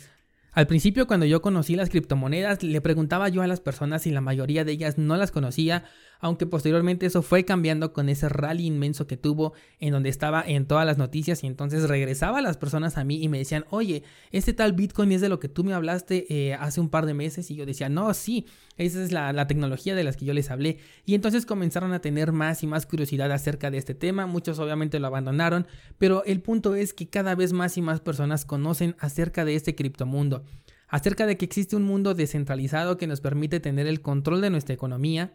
Al 0.52 0.66
principio 0.66 1.06
cuando 1.06 1.24
yo 1.24 1.40
conocí 1.40 1.74
las 1.74 1.88
criptomonedas 1.88 2.62
le 2.62 2.80
preguntaba 2.82 3.28
yo 3.30 3.40
a 3.40 3.46
las 3.46 3.60
personas 3.60 4.06
y 4.06 4.10
la 4.10 4.20
mayoría 4.20 4.64
de 4.64 4.72
ellas 4.72 4.98
no 4.98 5.16
las 5.16 5.30
conocía 5.30 5.84
aunque 6.20 6.46
posteriormente 6.46 7.06
eso 7.06 7.22
fue 7.22 7.44
cambiando 7.44 7.92
con 7.92 8.08
ese 8.08 8.28
rally 8.28 8.66
inmenso 8.66 9.06
que 9.06 9.16
tuvo 9.16 9.52
en 9.78 9.92
donde 9.92 10.08
estaba 10.08 10.42
en 10.46 10.66
todas 10.66 10.86
las 10.86 10.98
noticias 10.98 11.42
y 11.42 11.46
entonces 11.46 11.88
regresaba 11.88 12.42
las 12.42 12.56
personas 12.56 12.98
a 12.98 13.04
mí 13.04 13.22
y 13.22 13.28
me 13.28 13.38
decían, 13.38 13.64
oye, 13.70 14.02
este 14.30 14.52
tal 14.52 14.72
Bitcoin 14.72 15.12
es 15.12 15.20
de 15.20 15.28
lo 15.28 15.40
que 15.40 15.48
tú 15.48 15.64
me 15.64 15.74
hablaste 15.74 16.26
eh, 16.28 16.54
hace 16.54 16.80
un 16.80 16.90
par 16.90 17.06
de 17.06 17.14
meses 17.14 17.50
y 17.50 17.56
yo 17.56 17.66
decía, 17.66 17.88
no, 17.88 18.12
sí, 18.14 18.46
esa 18.76 19.02
es 19.02 19.12
la, 19.12 19.32
la 19.32 19.46
tecnología 19.46 19.94
de 19.94 20.04
las 20.04 20.16
que 20.16 20.24
yo 20.26 20.34
les 20.34 20.50
hablé 20.50 20.78
y 21.04 21.14
entonces 21.14 21.46
comenzaron 21.46 21.92
a 21.92 22.00
tener 22.00 22.32
más 22.32 22.62
y 22.62 22.66
más 22.66 22.86
curiosidad 22.86 23.32
acerca 23.32 23.70
de 23.70 23.78
este 23.78 23.94
tema, 23.94 24.26
muchos 24.26 24.58
obviamente 24.58 25.00
lo 25.00 25.06
abandonaron, 25.06 25.66
pero 25.98 26.22
el 26.24 26.40
punto 26.40 26.74
es 26.74 26.94
que 26.94 27.08
cada 27.08 27.34
vez 27.34 27.52
más 27.52 27.76
y 27.76 27.82
más 27.82 28.00
personas 28.00 28.44
conocen 28.44 28.94
acerca 28.98 29.44
de 29.44 29.54
este 29.54 29.74
criptomundo 29.74 30.44
acerca 30.90 31.24
de 31.24 31.36
que 31.36 31.44
existe 31.44 31.76
un 31.76 31.84
mundo 31.84 32.14
descentralizado 32.14 32.96
que 32.96 33.06
nos 33.06 33.20
permite 33.20 33.60
tener 33.60 33.86
el 33.86 34.00
control 34.00 34.40
de 34.40 34.50
nuestra 34.50 34.74
economía 34.74 35.32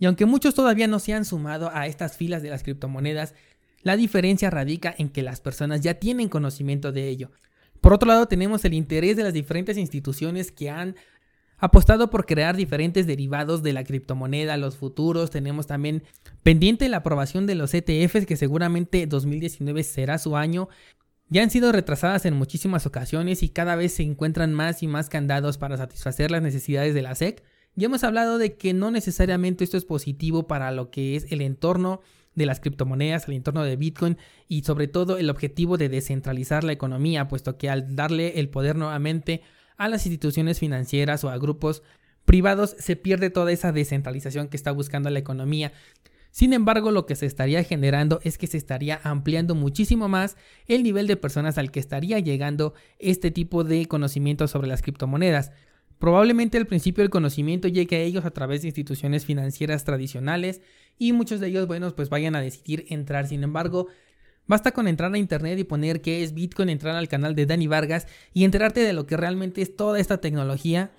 y 0.00 0.06
aunque 0.06 0.26
muchos 0.26 0.54
todavía 0.54 0.88
no 0.88 0.98
se 0.98 1.12
han 1.12 1.26
sumado 1.26 1.70
a 1.72 1.86
estas 1.86 2.16
filas 2.16 2.42
de 2.42 2.48
las 2.48 2.62
criptomonedas, 2.64 3.34
la 3.82 3.96
diferencia 3.96 4.50
radica 4.50 4.94
en 4.96 5.10
que 5.10 5.22
las 5.22 5.40
personas 5.40 5.82
ya 5.82 5.94
tienen 5.94 6.30
conocimiento 6.30 6.90
de 6.90 7.08
ello. 7.08 7.30
Por 7.82 7.92
otro 7.92 8.08
lado, 8.08 8.26
tenemos 8.26 8.64
el 8.64 8.74
interés 8.74 9.16
de 9.16 9.24
las 9.24 9.34
diferentes 9.34 9.76
instituciones 9.76 10.52
que 10.52 10.70
han 10.70 10.96
apostado 11.58 12.08
por 12.08 12.24
crear 12.24 12.56
diferentes 12.56 13.06
derivados 13.06 13.62
de 13.62 13.74
la 13.74 13.84
criptomoneda, 13.84 14.56
los 14.56 14.78
futuros, 14.78 15.30
tenemos 15.30 15.66
también 15.66 16.02
pendiente 16.42 16.88
la 16.88 16.98
aprobación 16.98 17.46
de 17.46 17.54
los 17.54 17.74
ETFs 17.74 18.24
que 18.24 18.36
seguramente 18.36 19.06
2019 19.06 19.82
será 19.84 20.16
su 20.16 20.34
año. 20.36 20.70
Ya 21.28 21.42
han 21.42 21.50
sido 21.50 21.72
retrasadas 21.72 22.24
en 22.24 22.34
muchísimas 22.34 22.86
ocasiones 22.86 23.42
y 23.42 23.50
cada 23.50 23.76
vez 23.76 23.92
se 23.92 24.02
encuentran 24.02 24.54
más 24.54 24.82
y 24.82 24.88
más 24.88 25.10
candados 25.10 25.58
para 25.58 25.76
satisfacer 25.76 26.30
las 26.30 26.42
necesidades 26.42 26.94
de 26.94 27.02
la 27.02 27.14
SEC. 27.14 27.44
Ya 27.80 27.86
hemos 27.86 28.04
hablado 28.04 28.36
de 28.36 28.56
que 28.58 28.74
no 28.74 28.90
necesariamente 28.90 29.64
esto 29.64 29.78
es 29.78 29.86
positivo 29.86 30.46
para 30.46 30.70
lo 30.70 30.90
que 30.90 31.16
es 31.16 31.32
el 31.32 31.40
entorno 31.40 32.02
de 32.34 32.44
las 32.44 32.60
criptomonedas, 32.60 33.26
el 33.26 33.36
entorno 33.36 33.64
de 33.64 33.76
Bitcoin 33.76 34.18
y 34.48 34.64
sobre 34.64 34.86
todo 34.86 35.16
el 35.16 35.30
objetivo 35.30 35.78
de 35.78 35.88
descentralizar 35.88 36.62
la 36.62 36.72
economía, 36.72 37.26
puesto 37.26 37.56
que 37.56 37.70
al 37.70 37.96
darle 37.96 38.38
el 38.38 38.50
poder 38.50 38.76
nuevamente 38.76 39.40
a 39.78 39.88
las 39.88 40.04
instituciones 40.04 40.58
financieras 40.58 41.24
o 41.24 41.30
a 41.30 41.38
grupos 41.38 41.82
privados 42.26 42.76
se 42.78 42.96
pierde 42.96 43.30
toda 43.30 43.50
esa 43.50 43.72
descentralización 43.72 44.48
que 44.48 44.58
está 44.58 44.72
buscando 44.72 45.08
la 45.08 45.20
economía. 45.20 45.72
Sin 46.32 46.52
embargo, 46.52 46.90
lo 46.90 47.06
que 47.06 47.16
se 47.16 47.24
estaría 47.24 47.64
generando 47.64 48.20
es 48.24 48.36
que 48.36 48.46
se 48.46 48.58
estaría 48.58 49.00
ampliando 49.04 49.54
muchísimo 49.54 50.06
más 50.06 50.36
el 50.66 50.82
nivel 50.82 51.06
de 51.06 51.16
personas 51.16 51.56
al 51.56 51.70
que 51.70 51.80
estaría 51.80 52.18
llegando 52.18 52.74
este 52.98 53.30
tipo 53.30 53.64
de 53.64 53.86
conocimiento 53.86 54.48
sobre 54.48 54.68
las 54.68 54.82
criptomonedas. 54.82 55.50
Probablemente 56.00 56.56
al 56.56 56.66
principio 56.66 57.04
el 57.04 57.10
conocimiento 57.10 57.68
llegue 57.68 57.96
a 57.96 58.00
ellos 58.00 58.24
a 58.24 58.30
través 58.30 58.62
de 58.62 58.68
instituciones 58.68 59.26
financieras 59.26 59.84
tradicionales 59.84 60.62
y 60.98 61.12
muchos 61.12 61.40
de 61.40 61.48
ellos, 61.48 61.66
bueno, 61.66 61.94
pues 61.94 62.08
vayan 62.08 62.34
a 62.34 62.40
decidir 62.40 62.86
entrar. 62.88 63.26
Sin 63.26 63.44
embargo, 63.44 63.86
basta 64.46 64.72
con 64.72 64.88
entrar 64.88 65.12
a 65.12 65.18
internet 65.18 65.58
y 65.58 65.64
poner 65.64 66.00
qué 66.00 66.22
es 66.22 66.32
Bitcoin, 66.32 66.70
entrar 66.70 66.96
al 66.96 67.06
canal 67.06 67.34
de 67.34 67.44
Dani 67.44 67.66
Vargas 67.66 68.06
y 68.32 68.44
enterarte 68.44 68.80
de 68.80 68.94
lo 68.94 69.06
que 69.06 69.18
realmente 69.18 69.60
es 69.60 69.76
toda 69.76 70.00
esta 70.00 70.22
tecnología 70.22 70.90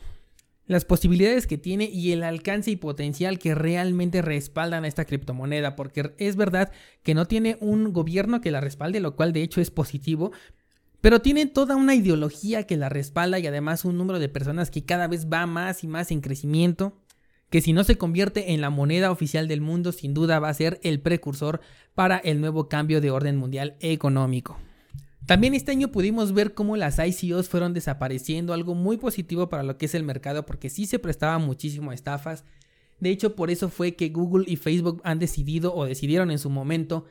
las 0.67 0.85
posibilidades 0.85 1.47
que 1.47 1.57
tiene 1.57 1.85
y 1.91 2.11
el 2.11 2.21
alcance 2.23 2.69
y 2.69 2.75
potencial 2.75 3.39
que 3.39 3.55
realmente 3.55 4.21
respaldan 4.21 4.85
a 4.85 4.87
esta 4.87 5.05
criptomoneda, 5.05 5.75
porque 5.75 6.13
es 6.19 6.35
verdad 6.35 6.71
que 7.01 7.15
no 7.15 7.25
tiene 7.25 7.57
un 7.59 7.91
gobierno 7.91 8.39
que 8.39 8.51
la 8.51 8.61
respalde, 8.61 8.99
lo 8.99 9.15
cual 9.15 9.33
de 9.33 9.41
hecho 9.41 9.59
es 9.61 9.71
positivo, 9.71 10.31
pero 11.01 11.19
tiene 11.19 11.47
toda 11.47 11.75
una 11.75 11.95
ideología 11.95 12.63
que 12.63 12.77
la 12.77 12.89
respalda 12.89 13.39
y 13.39 13.47
además 13.47 13.85
un 13.85 13.97
número 13.97 14.19
de 14.19 14.29
personas 14.29 14.69
que 14.71 14.85
cada 14.85 15.07
vez 15.07 15.27
va 15.27 15.45
más 15.47 15.83
y 15.83 15.87
más 15.87 16.11
en 16.11 16.21
crecimiento, 16.21 16.93
que 17.49 17.61
si 17.61 17.73
no 17.73 17.83
se 17.83 17.97
convierte 17.97 18.53
en 18.53 18.61
la 18.61 18.69
moneda 18.69 19.11
oficial 19.11 19.47
del 19.47 19.61
mundo, 19.61 19.91
sin 19.91 20.13
duda 20.13 20.39
va 20.39 20.49
a 20.49 20.53
ser 20.53 20.79
el 20.83 21.01
precursor 21.01 21.59
para 21.95 22.17
el 22.17 22.39
nuevo 22.39 22.69
cambio 22.69 23.01
de 23.01 23.11
orden 23.11 23.35
mundial 23.35 23.75
económico. 23.81 24.57
También 25.25 25.53
este 25.53 25.71
año 25.71 25.91
pudimos 25.91 26.33
ver 26.33 26.53
cómo 26.53 26.77
las 26.77 26.97
ICOs 26.97 27.49
fueron 27.49 27.73
desapareciendo, 27.73 28.53
algo 28.53 28.73
muy 28.73 28.97
positivo 28.97 29.49
para 29.49 29.63
lo 29.63 29.77
que 29.77 29.87
es 29.87 29.95
el 29.95 30.03
mercado 30.03 30.45
porque 30.45 30.69
sí 30.69 30.85
se 30.85 30.99
prestaba 30.99 31.37
muchísimo 31.39 31.91
a 31.91 31.93
estafas. 31.93 32.43
De 32.99 33.09
hecho, 33.09 33.35
por 33.35 33.49
eso 33.49 33.69
fue 33.69 33.95
que 33.95 34.09
Google 34.09 34.45
y 34.47 34.55
Facebook 34.55 35.01
han 35.03 35.19
decidido 35.19 35.73
o 35.75 35.85
decidieron 35.85 36.31
en 36.31 36.39
su 36.39 36.49
momento 36.49 37.05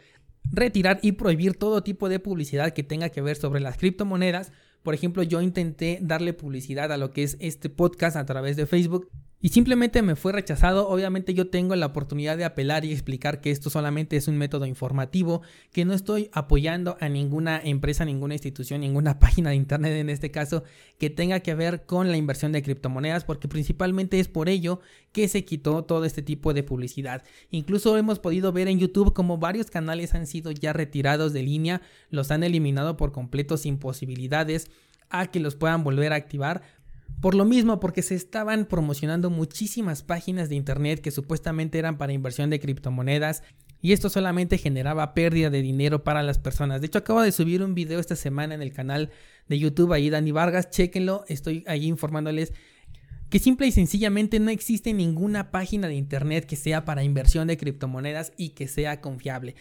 retirar 0.53 0.99
y 1.03 1.13
prohibir 1.13 1.55
todo 1.55 1.83
tipo 1.83 2.09
de 2.09 2.19
publicidad 2.19 2.73
que 2.73 2.83
tenga 2.83 3.09
que 3.09 3.23
ver 3.23 3.37
sobre 3.37 3.61
las 3.61 3.77
criptomonedas. 3.77 4.53
Por 4.83 4.95
ejemplo, 4.95 5.23
yo 5.23 5.41
intenté 5.43 5.99
darle 6.01 6.33
publicidad 6.33 6.93
a 6.93 6.97
lo 6.97 7.13
que 7.13 7.23
es 7.23 7.37
este 7.41 7.69
podcast 7.69 8.17
a 8.17 8.27
través 8.27 8.57
de 8.57 8.67
Facebook 8.67 9.11
y 9.43 9.49
simplemente 9.49 10.03
me 10.03 10.17
fue 10.17 10.33
rechazado. 10.33 10.89
Obviamente 10.89 11.33
yo 11.33 11.49
tengo 11.49 11.75
la 11.75 11.87
oportunidad 11.87 12.37
de 12.37 12.45
apelar 12.45 12.85
y 12.85 12.93
explicar 12.93 13.41
que 13.41 13.51
esto 13.51 13.71
solamente 13.71 14.17
es 14.17 14.29
un 14.29 14.37
método 14.37 14.67
informativo, 14.67 15.41
que 15.73 15.87
no 15.87 15.95
estoy 15.95 16.29
apoyando 16.33 16.99
a 17.01 17.09
ninguna 17.09 17.59
empresa, 17.63 18.05
ninguna 18.05 18.35
institución, 18.35 18.83
ninguna 18.83 19.19
página 19.19 19.51
de 19.51 19.57
internet 19.57 19.93
en 19.93 20.11
este 20.11 20.31
caso 20.31 20.63
que 20.99 21.09
tenga 21.09 21.41
que 21.41 21.55
ver 21.55 21.87
con 21.87 22.11
la 22.11 22.19
inversión 22.19 22.53
de 22.53 22.63
criptomonedas, 22.63 23.25
porque 23.25 23.49
principalmente 23.49 24.21
es 24.21 24.29
por 24.29 24.51
ello 24.51 24.81
que 25.13 25.27
se 25.27 25.45
quitó 25.45 25.85
todo 25.85 26.05
este 26.05 26.21
tipo 26.21 26.53
de 26.53 26.63
publicidad. 26.63 27.23
Incluso 27.51 27.97
hemos 27.97 28.19
podido 28.19 28.53
ver 28.53 28.69
en 28.69 28.79
YouTube 28.79 29.15
como 29.15 29.39
varios 29.39 29.71
canales 29.71 30.15
han 30.15 30.27
sido 30.27 30.51
ya 30.51 30.75
retirados 30.75 31.33
de 31.33 31.43
línea, 31.43 31.81
los 32.11 32.31
han 32.31 32.43
eliminado 32.43 32.99
por 32.99 33.13
completo 33.13 33.57
sin 33.57 33.79
posibilidades 33.79 34.71
a 35.11 35.27
que 35.27 35.41
los 35.41 35.57
puedan 35.57 35.83
volver 35.85 36.13
a 36.13 36.17
activar 36.17 36.63
por 37.21 37.35
lo 37.35 37.45
mismo, 37.45 37.81
porque 37.81 38.03
se 38.03 38.15
estaban 38.15 38.67
promocionando 38.67 39.31
muchísimas 39.31 40.03
páginas 40.03 40.49
de 40.49 40.55
internet 40.55 41.01
que 41.01 41.11
supuestamente 41.11 41.79
eran 41.79 41.99
para 41.99 42.13
inversión 42.13 42.51
de 42.51 42.61
criptomonedas 42.61 43.43
y 43.83 43.93
esto 43.93 44.11
solamente 44.11 44.59
generaba 44.59 45.15
pérdida 45.15 45.51
de 45.51 45.63
dinero 45.63 46.05
para 46.05 46.23
las 46.23 46.39
personas. 46.39 46.81
De 46.81 46.87
hecho, 46.87 46.99
acabo 46.99 47.23
de 47.23 47.33
subir 47.33 47.63
un 47.63 47.75
video 47.75 47.99
esta 47.99 48.17
semana 48.17 48.55
en 48.55 48.63
el 48.63 48.73
canal 48.73 49.11
de 49.49 49.59
YouTube 49.59 49.93
ahí 49.93 50.11
Dani 50.11 50.33
Vargas, 50.33 50.71
chequenlo, 50.71 51.25
estoy 51.29 51.65
ahí 51.67 51.87
informándoles 51.87 52.53
que 53.31 53.39
simple 53.39 53.69
y 53.69 53.73
sencillamente 53.73 54.41
no 54.41 54.51
existe 54.51 54.93
ninguna 54.93 55.53
página 55.53 55.87
de 55.87 55.95
internet 55.95 56.47
que 56.47 56.57
sea 56.57 56.85
para 56.85 57.05
inversión 57.05 57.47
de 57.47 57.57
criptomonedas 57.57 58.33
y 58.37 58.51
que 58.51 58.67
sea 58.67 59.01
confiable. 59.01 59.55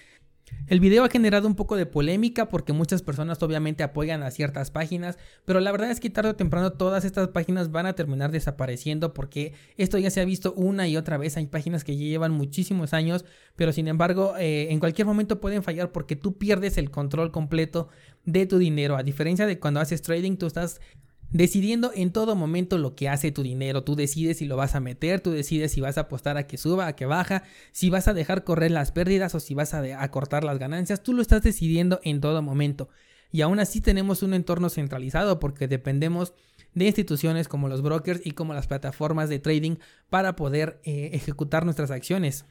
El 0.68 0.80
video 0.80 1.04
ha 1.04 1.10
generado 1.10 1.48
un 1.48 1.56
poco 1.56 1.76
de 1.76 1.88
polémica 1.88 2.48
porque 2.48 2.74
muchas 2.74 3.02
personas 3.02 3.42
obviamente 3.42 3.82
apoyan 3.82 4.22
a 4.22 4.30
ciertas 4.30 4.70
páginas, 4.70 5.18
pero 5.44 5.60
la 5.60 5.72
verdad 5.72 5.90
es 5.90 6.00
que 6.00 6.12
tarde 6.12 6.30
o 6.30 6.36
temprano 6.36 6.74
todas 6.74 7.06
estas 7.06 7.30
páginas 7.30 7.72
van 7.72 7.88
a 7.88 7.94
terminar 7.94 8.32
desapareciendo 8.32 9.14
porque 9.14 9.54
esto 9.78 9.98
ya 9.98 10.12
se 10.12 10.22
ha 10.22 10.26
visto 10.26 10.54
una 10.54 10.88
y 10.88 10.96
otra 10.96 11.18
vez. 11.18 11.38
Hay 11.38 11.48
páginas 11.48 11.84
que 11.84 11.96
llevan 11.96 12.34
muchísimos 12.34 12.94
años, 12.94 13.26
pero 13.56 13.72
sin 13.74 13.88
embargo 13.88 14.36
eh, 14.38 14.72
en 14.72 14.80
cualquier 14.80 15.08
momento 15.08 15.42
pueden 15.42 15.64
fallar 15.64 15.92
porque 15.92 16.16
tú 16.16 16.38
pierdes 16.38 16.78
el 16.78 16.92
control 16.92 17.32
completo 17.32 17.90
de 18.26 18.46
tu 18.46 18.60
dinero. 18.60 18.96
A 18.96 19.04
diferencia 19.04 19.48
de 19.48 19.60
cuando 19.60 19.80
haces 19.80 20.04
trading, 20.04 20.38
tú 20.38 20.46
estás 20.46 20.82
decidiendo 21.32 21.92
en 21.94 22.12
todo 22.12 22.36
momento 22.36 22.78
lo 22.78 22.96
que 22.96 23.10
hace 23.10 23.32
tu 23.32 23.44
dinero. 23.44 23.84
Tú 23.84 23.96
decides 23.96 24.38
si 24.38 24.46
lo 24.46 24.56
vas 24.56 24.76
a 24.76 24.80
meter, 24.80 25.22
tú 25.22 25.32
decides 25.32 25.72
si 25.72 25.82
vas 25.82 25.98
a 25.98 26.02
apostar 26.02 26.38
a 26.38 26.48
que 26.48 26.58
suba, 26.58 26.88
a 26.88 26.96
que 26.96 27.06
baja, 27.06 27.44
si 27.72 27.90
vas 27.90 28.08
a 28.08 28.14
dejar 28.14 28.44
correr 28.44 28.72
las 28.72 28.92
pérdidas 28.92 29.36
o 29.36 29.40
si 29.40 29.54
vas 29.54 29.74
a, 29.74 30.12
cortar 30.12 30.44
las 30.44 30.60
ganancias. 30.60 31.04
Tú 31.04 31.14
lo 31.14 31.22
estás 31.22 31.44
decidiendo 31.44 32.00
en 32.04 32.22
todo 32.22 32.42
momento. 32.42 32.90
Y 33.32 33.42
aún 33.42 33.60
así 33.60 33.80
tenemos 33.80 34.24
un 34.24 34.34
entorno 34.34 34.70
centralizado 34.70 35.40
porque 35.40 35.68
dependemos 35.68 36.34
de 36.74 36.86
instituciones 36.86 37.48
como 37.48 37.68
los 37.70 37.82
brokers 37.82 38.22
y 38.24 38.32
como 38.32 38.54
las 38.54 38.68
plataformas 38.68 39.30
de 39.30 39.40
trading 39.40 39.76
para 40.10 40.36
poder 40.36 40.80
eh, 40.84 41.12
ejecutar 41.14 41.64
nuestras 41.64 41.92
acciones. 41.92 42.46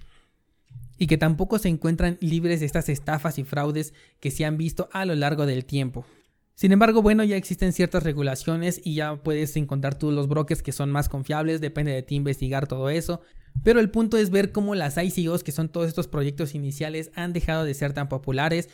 Y 0.98 1.06
que 1.06 1.18
tampoco 1.18 1.58
se 1.58 1.68
encuentran 1.68 2.16
libres 2.20 2.60
de 2.60 2.66
estas 2.66 2.88
estafas 2.88 3.38
y 3.38 3.44
fraudes 3.44 3.92
que 4.20 4.30
se 4.30 4.44
han 4.44 4.56
visto 4.56 4.88
a 4.92 5.04
lo 5.04 5.14
largo 5.14 5.46
del 5.46 5.64
tiempo. 5.64 6.04
Sin 6.58 6.72
embargo, 6.72 7.02
bueno, 7.02 7.22
ya 7.22 7.36
existen 7.36 7.72
ciertas 7.72 8.02
regulaciones 8.02 8.80
y 8.82 8.94
ya 8.94 9.14
puedes 9.14 9.56
encontrar 9.56 9.96
tú 9.96 10.10
los 10.10 10.26
brokers 10.26 10.60
que 10.60 10.72
son 10.72 10.90
más 10.90 11.08
confiables, 11.08 11.60
depende 11.60 11.92
de 11.92 12.02
ti 12.02 12.16
investigar 12.16 12.66
todo 12.66 12.90
eso. 12.90 13.20
Pero 13.62 13.78
el 13.78 13.90
punto 13.90 14.16
es 14.16 14.30
ver 14.30 14.50
cómo 14.50 14.74
las 14.74 14.98
ICOs, 14.98 15.44
que 15.44 15.52
son 15.52 15.68
todos 15.68 15.86
estos 15.86 16.08
proyectos 16.08 16.56
iniciales, 16.56 17.12
han 17.14 17.32
dejado 17.32 17.62
de 17.62 17.74
ser 17.74 17.92
tan 17.92 18.08
populares. 18.08 18.70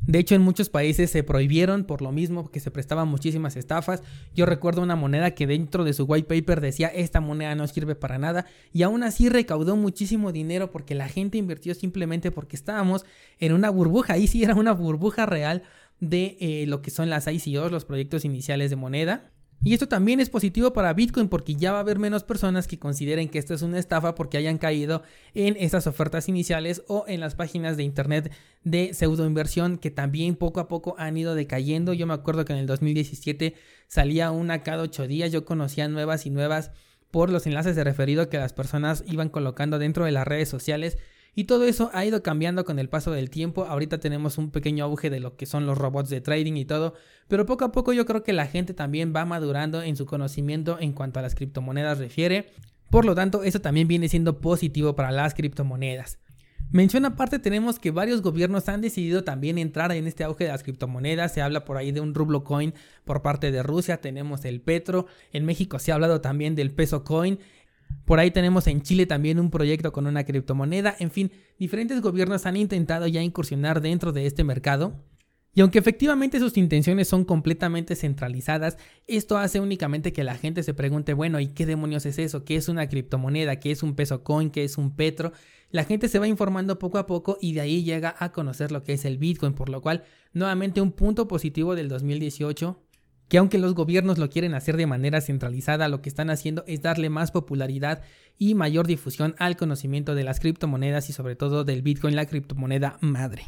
De 0.00 0.18
hecho, 0.18 0.34
en 0.34 0.42
muchos 0.42 0.68
países 0.68 1.12
se 1.12 1.22
prohibieron 1.22 1.84
por 1.84 2.02
lo 2.02 2.10
mismo, 2.10 2.42
porque 2.42 2.58
se 2.58 2.72
prestaban 2.72 3.06
muchísimas 3.06 3.56
estafas. 3.56 4.02
Yo 4.34 4.44
recuerdo 4.44 4.82
una 4.82 4.96
moneda 4.96 5.30
que 5.30 5.46
dentro 5.46 5.84
de 5.84 5.92
su 5.92 6.06
white 6.06 6.26
paper 6.26 6.60
decía 6.60 6.88
esta 6.88 7.20
moneda 7.20 7.54
no 7.54 7.68
sirve 7.68 7.94
para 7.94 8.18
nada 8.18 8.46
y 8.72 8.82
aún 8.82 9.04
así 9.04 9.28
recaudó 9.28 9.76
muchísimo 9.76 10.32
dinero 10.32 10.72
porque 10.72 10.96
la 10.96 11.08
gente 11.08 11.38
invirtió 11.38 11.76
simplemente 11.76 12.32
porque 12.32 12.56
estábamos 12.56 13.04
en 13.38 13.52
una 13.52 13.70
burbuja. 13.70 14.14
Ahí 14.14 14.26
sí 14.26 14.42
era 14.42 14.56
una 14.56 14.72
burbuja 14.72 15.24
real 15.24 15.62
de 16.00 16.36
eh, 16.40 16.64
lo 16.66 16.82
que 16.82 16.90
son 16.90 17.10
las 17.10 17.26
ICOs, 17.26 17.72
los 17.72 17.84
proyectos 17.84 18.24
iniciales 18.24 18.70
de 18.70 18.76
moneda. 18.76 19.30
Y 19.60 19.74
esto 19.74 19.88
también 19.88 20.20
es 20.20 20.30
positivo 20.30 20.72
para 20.72 20.92
Bitcoin 20.92 21.28
porque 21.28 21.56
ya 21.56 21.72
va 21.72 21.78
a 21.78 21.80
haber 21.80 21.98
menos 21.98 22.22
personas 22.22 22.68
que 22.68 22.78
consideren 22.78 23.28
que 23.28 23.40
esto 23.40 23.54
es 23.54 23.62
una 23.62 23.80
estafa 23.80 24.14
porque 24.14 24.36
hayan 24.36 24.56
caído 24.56 25.02
en 25.34 25.56
estas 25.58 25.88
ofertas 25.88 26.28
iniciales 26.28 26.84
o 26.86 27.04
en 27.08 27.18
las 27.18 27.34
páginas 27.34 27.76
de 27.76 27.82
internet 27.82 28.32
de 28.62 28.94
pseudo 28.94 29.26
inversión 29.26 29.76
que 29.76 29.90
también 29.90 30.36
poco 30.36 30.60
a 30.60 30.68
poco 30.68 30.94
han 30.96 31.16
ido 31.16 31.34
decayendo. 31.34 31.92
Yo 31.92 32.06
me 32.06 32.14
acuerdo 32.14 32.44
que 32.44 32.52
en 32.52 32.60
el 32.60 32.66
2017 32.66 33.54
salía 33.88 34.30
una 34.30 34.62
cada 34.62 34.84
ocho 34.84 35.08
días, 35.08 35.32
yo 35.32 35.44
conocía 35.44 35.88
nuevas 35.88 36.24
y 36.24 36.30
nuevas 36.30 36.70
por 37.10 37.30
los 37.30 37.46
enlaces 37.46 37.74
de 37.74 37.82
referido 37.82 38.28
que 38.28 38.38
las 38.38 38.52
personas 38.52 39.02
iban 39.08 39.28
colocando 39.28 39.80
dentro 39.80 40.04
de 40.04 40.12
las 40.12 40.26
redes 40.26 40.48
sociales 40.48 40.98
y 41.38 41.44
todo 41.44 41.66
eso 41.66 41.88
ha 41.92 42.04
ido 42.04 42.20
cambiando 42.20 42.64
con 42.64 42.80
el 42.80 42.88
paso 42.88 43.12
del 43.12 43.30
tiempo. 43.30 43.64
Ahorita 43.64 44.00
tenemos 44.00 44.38
un 44.38 44.50
pequeño 44.50 44.84
auge 44.84 45.08
de 45.08 45.20
lo 45.20 45.36
que 45.36 45.46
son 45.46 45.66
los 45.66 45.78
robots 45.78 46.10
de 46.10 46.20
trading 46.20 46.54
y 46.54 46.64
todo. 46.64 46.94
Pero 47.28 47.46
poco 47.46 47.64
a 47.64 47.70
poco 47.70 47.92
yo 47.92 48.06
creo 48.06 48.24
que 48.24 48.32
la 48.32 48.48
gente 48.48 48.74
también 48.74 49.12
va 49.14 49.24
madurando 49.24 49.80
en 49.80 49.94
su 49.94 50.04
conocimiento 50.04 50.78
en 50.80 50.92
cuanto 50.92 51.20
a 51.20 51.22
las 51.22 51.36
criptomonedas 51.36 51.98
refiere. 51.98 52.50
Por 52.90 53.04
lo 53.04 53.14
tanto, 53.14 53.44
eso 53.44 53.60
también 53.60 53.86
viene 53.86 54.08
siendo 54.08 54.40
positivo 54.40 54.96
para 54.96 55.12
las 55.12 55.34
criptomonedas. 55.34 56.18
Mención 56.70 57.06
aparte 57.06 57.38
tenemos 57.38 57.78
que 57.78 57.92
varios 57.92 58.20
gobiernos 58.20 58.68
han 58.68 58.82
decidido 58.82 59.24
también 59.24 59.56
entrar 59.56 59.90
en 59.92 60.06
este 60.06 60.24
auge 60.24 60.44
de 60.44 60.50
las 60.50 60.62
criptomonedas. 60.62 61.32
Se 61.32 61.40
habla 61.40 61.64
por 61.64 61.78
ahí 61.78 61.92
de 61.92 62.02
un 62.02 62.14
rublo 62.14 62.44
coin 62.44 62.74
por 63.04 63.22
parte 63.22 63.50
de 63.50 63.62
Rusia, 63.62 64.02
tenemos 64.02 64.44
el 64.44 64.60
petro. 64.60 65.06
En 65.32 65.46
México 65.46 65.78
se 65.78 65.92
ha 65.92 65.94
hablado 65.94 66.20
también 66.20 66.54
del 66.54 66.72
peso 66.72 67.04
coin. 67.04 67.38
Por 68.04 68.18
ahí 68.18 68.30
tenemos 68.30 68.66
en 68.66 68.82
Chile 68.82 69.06
también 69.06 69.38
un 69.38 69.50
proyecto 69.50 69.92
con 69.92 70.06
una 70.06 70.24
criptomoneda. 70.24 70.96
En 70.98 71.10
fin, 71.10 71.30
diferentes 71.58 72.00
gobiernos 72.00 72.46
han 72.46 72.56
intentado 72.56 73.06
ya 73.06 73.22
incursionar 73.22 73.80
dentro 73.80 74.12
de 74.12 74.26
este 74.26 74.44
mercado. 74.44 74.94
Y 75.54 75.60
aunque 75.60 75.78
efectivamente 75.78 76.38
sus 76.38 76.56
intenciones 76.56 77.08
son 77.08 77.24
completamente 77.24 77.96
centralizadas, 77.96 78.78
esto 79.06 79.38
hace 79.38 79.60
únicamente 79.60 80.12
que 80.12 80.22
la 80.22 80.36
gente 80.36 80.62
se 80.62 80.72
pregunte, 80.72 81.14
bueno, 81.14 81.40
¿y 81.40 81.48
qué 81.48 81.66
demonios 81.66 82.06
es 82.06 82.18
eso? 82.18 82.44
¿Qué 82.44 82.56
es 82.56 82.68
una 82.68 82.88
criptomoneda? 82.88 83.56
¿Qué 83.56 83.72
es 83.72 83.82
un 83.82 83.94
peso 83.94 84.22
coin? 84.22 84.50
¿Qué 84.50 84.64
es 84.64 84.78
un 84.78 84.94
petro? 84.94 85.32
La 85.70 85.84
gente 85.84 86.08
se 86.08 86.18
va 86.18 86.28
informando 86.28 86.78
poco 86.78 86.98
a 86.98 87.06
poco 87.06 87.38
y 87.40 87.54
de 87.54 87.60
ahí 87.60 87.82
llega 87.82 88.14
a 88.18 88.32
conocer 88.32 88.72
lo 88.72 88.84
que 88.84 88.94
es 88.94 89.04
el 89.04 89.18
Bitcoin, 89.18 89.52
por 89.52 89.68
lo 89.68 89.82
cual 89.82 90.04
nuevamente 90.32 90.80
un 90.80 90.92
punto 90.92 91.28
positivo 91.28 91.74
del 91.74 91.88
2018 91.88 92.80
que 93.28 93.38
aunque 93.38 93.58
los 93.58 93.74
gobiernos 93.74 94.18
lo 94.18 94.30
quieren 94.30 94.54
hacer 94.54 94.76
de 94.76 94.86
manera 94.86 95.20
centralizada, 95.20 95.88
lo 95.88 96.00
que 96.00 96.08
están 96.08 96.30
haciendo 96.30 96.64
es 96.66 96.82
darle 96.82 97.10
más 97.10 97.30
popularidad 97.30 98.02
y 98.38 98.54
mayor 98.54 98.86
difusión 98.86 99.34
al 99.38 99.56
conocimiento 99.56 100.14
de 100.14 100.24
las 100.24 100.40
criptomonedas 100.40 101.10
y 101.10 101.12
sobre 101.12 101.36
todo 101.36 101.64
del 101.64 101.82
Bitcoin, 101.82 102.16
la 102.16 102.26
criptomoneda 102.26 102.96
madre. 103.00 103.42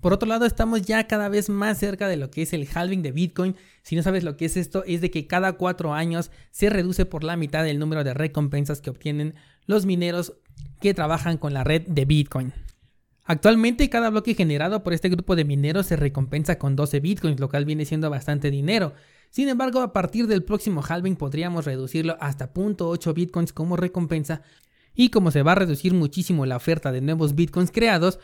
Por 0.00 0.12
otro 0.12 0.28
lado, 0.28 0.46
estamos 0.46 0.82
ya 0.82 1.06
cada 1.06 1.28
vez 1.28 1.48
más 1.48 1.78
cerca 1.78 2.08
de 2.08 2.16
lo 2.16 2.30
que 2.30 2.42
es 2.42 2.52
el 2.52 2.68
halving 2.72 3.02
de 3.02 3.12
Bitcoin. 3.12 3.56
Si 3.82 3.96
no 3.96 4.02
sabes 4.02 4.24
lo 4.24 4.36
que 4.36 4.44
es 4.44 4.56
esto, 4.56 4.84
es 4.84 5.00
de 5.00 5.10
que 5.10 5.26
cada 5.26 5.54
cuatro 5.54 5.94
años 5.94 6.30
se 6.50 6.70
reduce 6.70 7.06
por 7.06 7.24
la 7.24 7.36
mitad 7.36 7.66
el 7.66 7.78
número 7.78 8.04
de 8.04 8.14
recompensas 8.14 8.80
que 8.80 8.90
obtienen 8.90 9.34
los 9.66 9.86
mineros 9.86 10.34
que 10.80 10.94
trabajan 10.94 11.38
con 11.38 11.54
la 11.54 11.64
red 11.64 11.82
de 11.88 12.04
Bitcoin. 12.04 12.52
Actualmente 13.26 13.90
cada 13.90 14.10
bloque 14.10 14.34
generado 14.34 14.82
por 14.82 14.92
este 14.92 15.08
grupo 15.08 15.34
de 15.34 15.44
mineros 15.44 15.86
se 15.86 15.96
recompensa 15.96 16.58
con 16.58 16.76
12 16.76 17.00
bitcoins, 17.00 17.40
lo 17.40 17.48
cual 17.48 17.64
viene 17.64 17.84
siendo 17.84 18.08
bastante 18.08 18.50
dinero. 18.50 18.94
Sin 19.30 19.48
embargo, 19.48 19.80
a 19.80 19.92
partir 19.92 20.28
del 20.28 20.44
próximo 20.44 20.82
halving 20.88 21.16
podríamos 21.16 21.64
reducirlo 21.64 22.16
hasta 22.20 22.54
0.8 22.54 23.12
bitcoins 23.14 23.52
como 23.52 23.76
recompensa 23.76 24.42
y 24.94 25.10
como 25.10 25.32
se 25.32 25.42
va 25.42 25.52
a 25.52 25.56
reducir 25.56 25.92
muchísimo 25.92 26.46
la 26.46 26.56
oferta 26.56 26.92
de 26.92 27.00
nuevos 27.00 27.34
bitcoins 27.34 27.72
creados, 27.72 28.20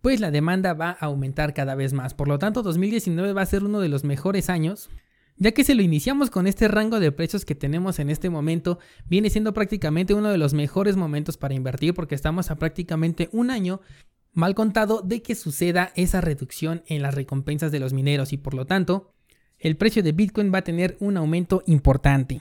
pues 0.00 0.20
la 0.20 0.30
demanda 0.30 0.72
va 0.72 0.96
a 0.98 1.06
aumentar 1.06 1.52
cada 1.52 1.74
vez 1.74 1.92
más. 1.92 2.14
Por 2.14 2.26
lo 2.26 2.38
tanto, 2.38 2.62
2019 2.62 3.34
va 3.34 3.42
a 3.42 3.46
ser 3.46 3.62
uno 3.62 3.80
de 3.80 3.90
los 3.90 4.04
mejores 4.04 4.48
años 4.48 4.88
ya 5.42 5.52
que 5.52 5.64
si 5.64 5.72
lo 5.72 5.80
iniciamos 5.82 6.28
con 6.28 6.46
este 6.46 6.68
rango 6.68 7.00
de 7.00 7.12
precios 7.12 7.46
que 7.46 7.54
tenemos 7.54 7.98
en 7.98 8.10
este 8.10 8.28
momento, 8.28 8.78
viene 9.06 9.30
siendo 9.30 9.54
prácticamente 9.54 10.12
uno 10.12 10.28
de 10.28 10.36
los 10.36 10.52
mejores 10.52 10.96
momentos 10.96 11.38
para 11.38 11.54
invertir 11.54 11.94
porque 11.94 12.14
estamos 12.14 12.50
a 12.50 12.56
prácticamente 12.56 13.30
un 13.32 13.50
año 13.50 13.80
mal 14.32 14.54
contado 14.54 15.02
de 15.02 15.22
que 15.22 15.34
suceda 15.34 15.92
esa 15.96 16.20
reducción 16.20 16.82
en 16.86 17.02
las 17.02 17.14
recompensas 17.14 17.72
de 17.72 17.80
los 17.80 17.92
mineros 17.92 18.32
y 18.32 18.36
por 18.36 18.54
lo 18.54 18.64
tanto 18.66 19.12
el 19.58 19.76
precio 19.76 20.02
de 20.02 20.12
Bitcoin 20.12 20.52
va 20.52 20.58
a 20.58 20.64
tener 20.64 20.96
un 21.00 21.16
aumento 21.16 21.62
importante. 21.66 22.40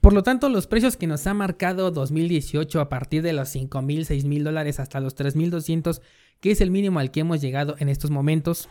Por 0.00 0.12
lo 0.14 0.22
tanto, 0.22 0.48
los 0.48 0.66
precios 0.66 0.96
que 0.96 1.06
nos 1.06 1.26
ha 1.26 1.34
marcado 1.34 1.90
2018 1.90 2.80
a 2.80 2.88
partir 2.88 3.22
de 3.22 3.34
los 3.34 3.50
5 3.50 3.82
mil, 3.82 4.06
6 4.06 4.24
mil 4.24 4.44
dólares 4.44 4.80
hasta 4.80 5.00
los 5.00 5.14
3.200, 5.14 6.00
que 6.40 6.50
es 6.50 6.60
el 6.60 6.70
mínimo 6.70 7.00
al 7.00 7.10
que 7.10 7.20
hemos 7.20 7.40
llegado 7.40 7.76
en 7.78 7.90
estos 7.90 8.10
momentos, 8.10 8.68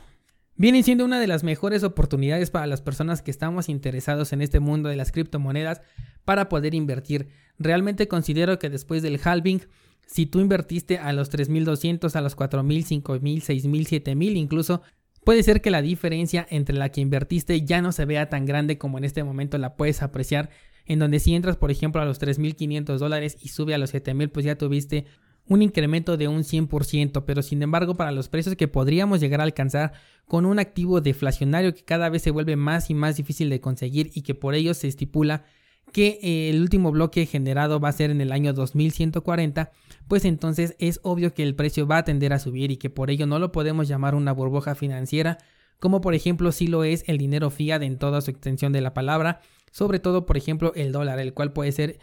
vienen 0.56 0.84
siendo 0.84 1.06
una 1.06 1.20
de 1.20 1.28
las 1.28 1.44
mejores 1.44 1.84
oportunidades 1.84 2.50
para 2.50 2.66
las 2.66 2.82
personas 2.82 3.22
que 3.22 3.32
estamos 3.32 3.70
interesados 3.70 4.34
en 4.34 4.42
este 4.42 4.60
mundo 4.60 4.89
de 4.89 4.96
las 4.96 5.12
criptomonedas 5.12 5.82
para 6.25 6.50
poder 6.50 6.74
invertir. 6.74 7.30
Realmente 7.60 8.08
considero 8.08 8.58
que 8.58 8.70
después 8.72 9.04
del 9.04 9.20
halving 9.24 9.62
si 10.10 10.25
tú 10.25 10.39
invertiste 10.39 10.98
a 10.98 11.13
los 11.13 11.32
3.200, 11.32 12.16
a 12.16 12.22
los 12.22 12.36
4.000, 12.36 13.04
5.000, 13.04 13.22
6.000, 13.22 14.04
7.000 14.04 14.38
incluso, 14.38 14.82
puede 15.24 15.44
ser 15.44 15.62
que 15.62 15.70
la 15.70 15.84
diferencia 15.84 16.48
entre 16.50 16.75
la 16.75 16.89
que 16.89 17.01
invertiste 17.01 17.62
ya 17.62 17.82
no 17.84 17.92
se 17.92 18.06
vea 18.06 18.28
tan 18.28 18.48
grande 18.48 18.80
como 18.80 18.98
en 18.98 19.04
este 19.04 19.24
momento 19.24 19.60
la 19.60 19.75
puedes 19.75 20.01
apreciar, 20.01 20.50
en 20.88 20.98
donde 20.98 21.20
si 21.20 21.36
entras 21.36 21.58
por 21.58 21.70
ejemplo 21.70 22.01
a 22.01 22.06
los 22.06 22.20
3.500 22.20 22.98
dólares 22.98 23.38
y 23.39 23.50
sube 23.50 23.75
a 23.75 23.78
los 23.78 23.94
7.000 23.94 24.32
pues 24.32 24.46
ya 24.46 24.58
tuviste 24.58 25.06
un 25.48 25.62
incremento 25.62 26.18
de 26.18 26.28
un 26.28 26.42
100%, 26.42 27.24
pero 27.25 27.44
sin 27.44 27.62
embargo 27.62 27.94
para 27.94 28.12
los 28.12 28.30
precios 28.30 28.56
que 28.56 28.68
podríamos 28.68 29.20
llegar 29.20 29.42
a 29.42 29.44
alcanzar 29.44 29.94
con 30.25 30.48
un 30.48 30.58
activo 30.58 31.01
deflacionario 31.01 31.75
que 31.75 31.84
cada 31.84 32.10
vez 32.10 32.24
se 32.24 32.32
vuelve 32.32 32.56
más 32.56 32.89
y 32.89 32.96
más 32.96 33.18
difícil 33.18 33.51
de 33.51 33.62
conseguir 33.62 34.10
y 34.16 34.24
que 34.24 34.34
por 34.34 34.56
ello 34.56 34.74
se 34.74 34.88
estipula 34.88 35.46
que 35.92 36.20
eh, 36.22 36.50
el 36.50 36.62
último 36.62 36.92
bloque 36.92 37.25
generado 37.25 37.80
va 37.80 37.89
a 37.89 37.94
ser 37.94 38.12
en 38.12 38.22
el 38.22 38.32
año 38.32 38.54
2140, 38.54 39.72
pues 40.10 40.25
entonces 40.25 40.75
es 40.80 41.00
obvio 41.04 41.36
que 41.36 41.44
el 41.44 41.56
precio 41.56 41.88
va 41.88 41.98
a 41.98 42.04
tender 42.04 42.34
a 42.34 42.39
subir 42.39 42.72
y 42.72 42.78
que 42.78 42.89
por 42.89 43.12
ello 43.12 43.28
no 43.28 43.38
lo 43.38 43.51
podemos 43.51 43.88
llamar 43.88 44.16
una 44.16 44.32
burbuja 44.32 44.74
financiera, 44.74 45.38
como 45.80 46.01
por 46.01 46.16
ejemplo 46.16 46.51
si 46.51 46.66
lo 46.66 46.84
es 46.84 47.04
el 47.08 47.20
dinero 47.20 47.51
fiat 47.51 47.84
en 47.84 48.00
toda 48.00 48.20
su 48.20 48.32
extensión 48.32 48.74
de 48.74 48.82
la 48.82 48.96
palabra, 48.96 49.39
sobre 49.72 50.00
todo 50.00 50.25
por 50.25 50.36
ejemplo 50.36 50.74
el 50.75 50.92
dólar, 50.92 51.20
el 51.20 51.36
cual 51.36 51.54
puede 51.54 51.72
ser 51.72 52.00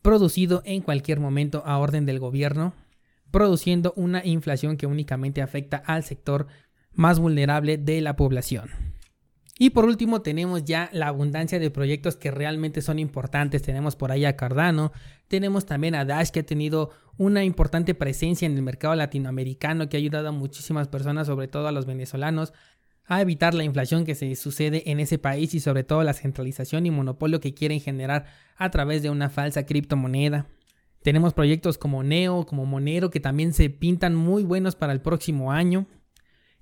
producido 0.00 0.62
en 0.64 0.80
cualquier 0.80 1.20
momento 1.20 1.62
a 1.66 1.76
orden 1.76 2.06
del 2.06 2.20
gobierno, 2.20 2.72
produciendo 3.30 3.92
una 3.96 4.24
inflación 4.24 4.78
que 4.78 4.86
únicamente 4.86 5.42
afecta 5.42 5.76
al 5.76 6.04
sector 6.04 6.46
más 6.94 7.18
vulnerable 7.20 7.76
de 7.76 8.00
la 8.00 8.16
población. 8.16 8.70
Y 9.58 9.70
por 9.70 9.84
último 9.84 10.22
tenemos 10.22 10.64
ya 10.64 10.88
la 10.92 11.08
abundancia 11.08 11.58
de 11.58 11.70
proyectos 11.70 12.16
que 12.16 12.30
realmente 12.30 12.80
son 12.80 12.98
importantes. 12.98 13.62
Tenemos 13.62 13.94
por 13.94 14.10
ahí 14.10 14.24
a 14.24 14.36
Cardano, 14.36 14.92
tenemos 15.28 15.66
también 15.66 15.94
a 15.94 16.04
Dash 16.04 16.30
que 16.30 16.40
ha 16.40 16.46
tenido 16.46 16.90
una 17.18 17.44
importante 17.44 17.94
presencia 17.94 18.46
en 18.46 18.56
el 18.56 18.62
mercado 18.62 18.94
latinoamericano 18.94 19.88
que 19.88 19.96
ha 19.96 20.00
ayudado 20.00 20.28
a 20.28 20.32
muchísimas 20.32 20.88
personas, 20.88 21.26
sobre 21.26 21.48
todo 21.48 21.68
a 21.68 21.72
los 21.72 21.86
venezolanos, 21.86 22.52
a 23.04 23.20
evitar 23.20 23.54
la 23.54 23.64
inflación 23.64 24.04
que 24.04 24.14
se 24.14 24.34
sucede 24.36 24.90
en 24.90 25.00
ese 25.00 25.18
país 25.18 25.54
y 25.54 25.60
sobre 25.60 25.84
todo 25.84 26.02
la 26.02 26.14
centralización 26.14 26.86
y 26.86 26.90
monopolio 26.90 27.40
que 27.40 27.54
quieren 27.54 27.80
generar 27.80 28.26
a 28.56 28.70
través 28.70 29.02
de 29.02 29.10
una 29.10 29.28
falsa 29.28 29.66
criptomoneda. 29.66 30.46
Tenemos 31.02 31.34
proyectos 31.34 31.78
como 31.78 32.02
Neo, 32.04 32.46
como 32.46 32.64
Monero 32.64 33.10
que 33.10 33.20
también 33.20 33.52
se 33.52 33.70
pintan 33.70 34.14
muy 34.14 34.44
buenos 34.44 34.76
para 34.76 34.92
el 34.92 35.00
próximo 35.00 35.50
año. 35.50 35.86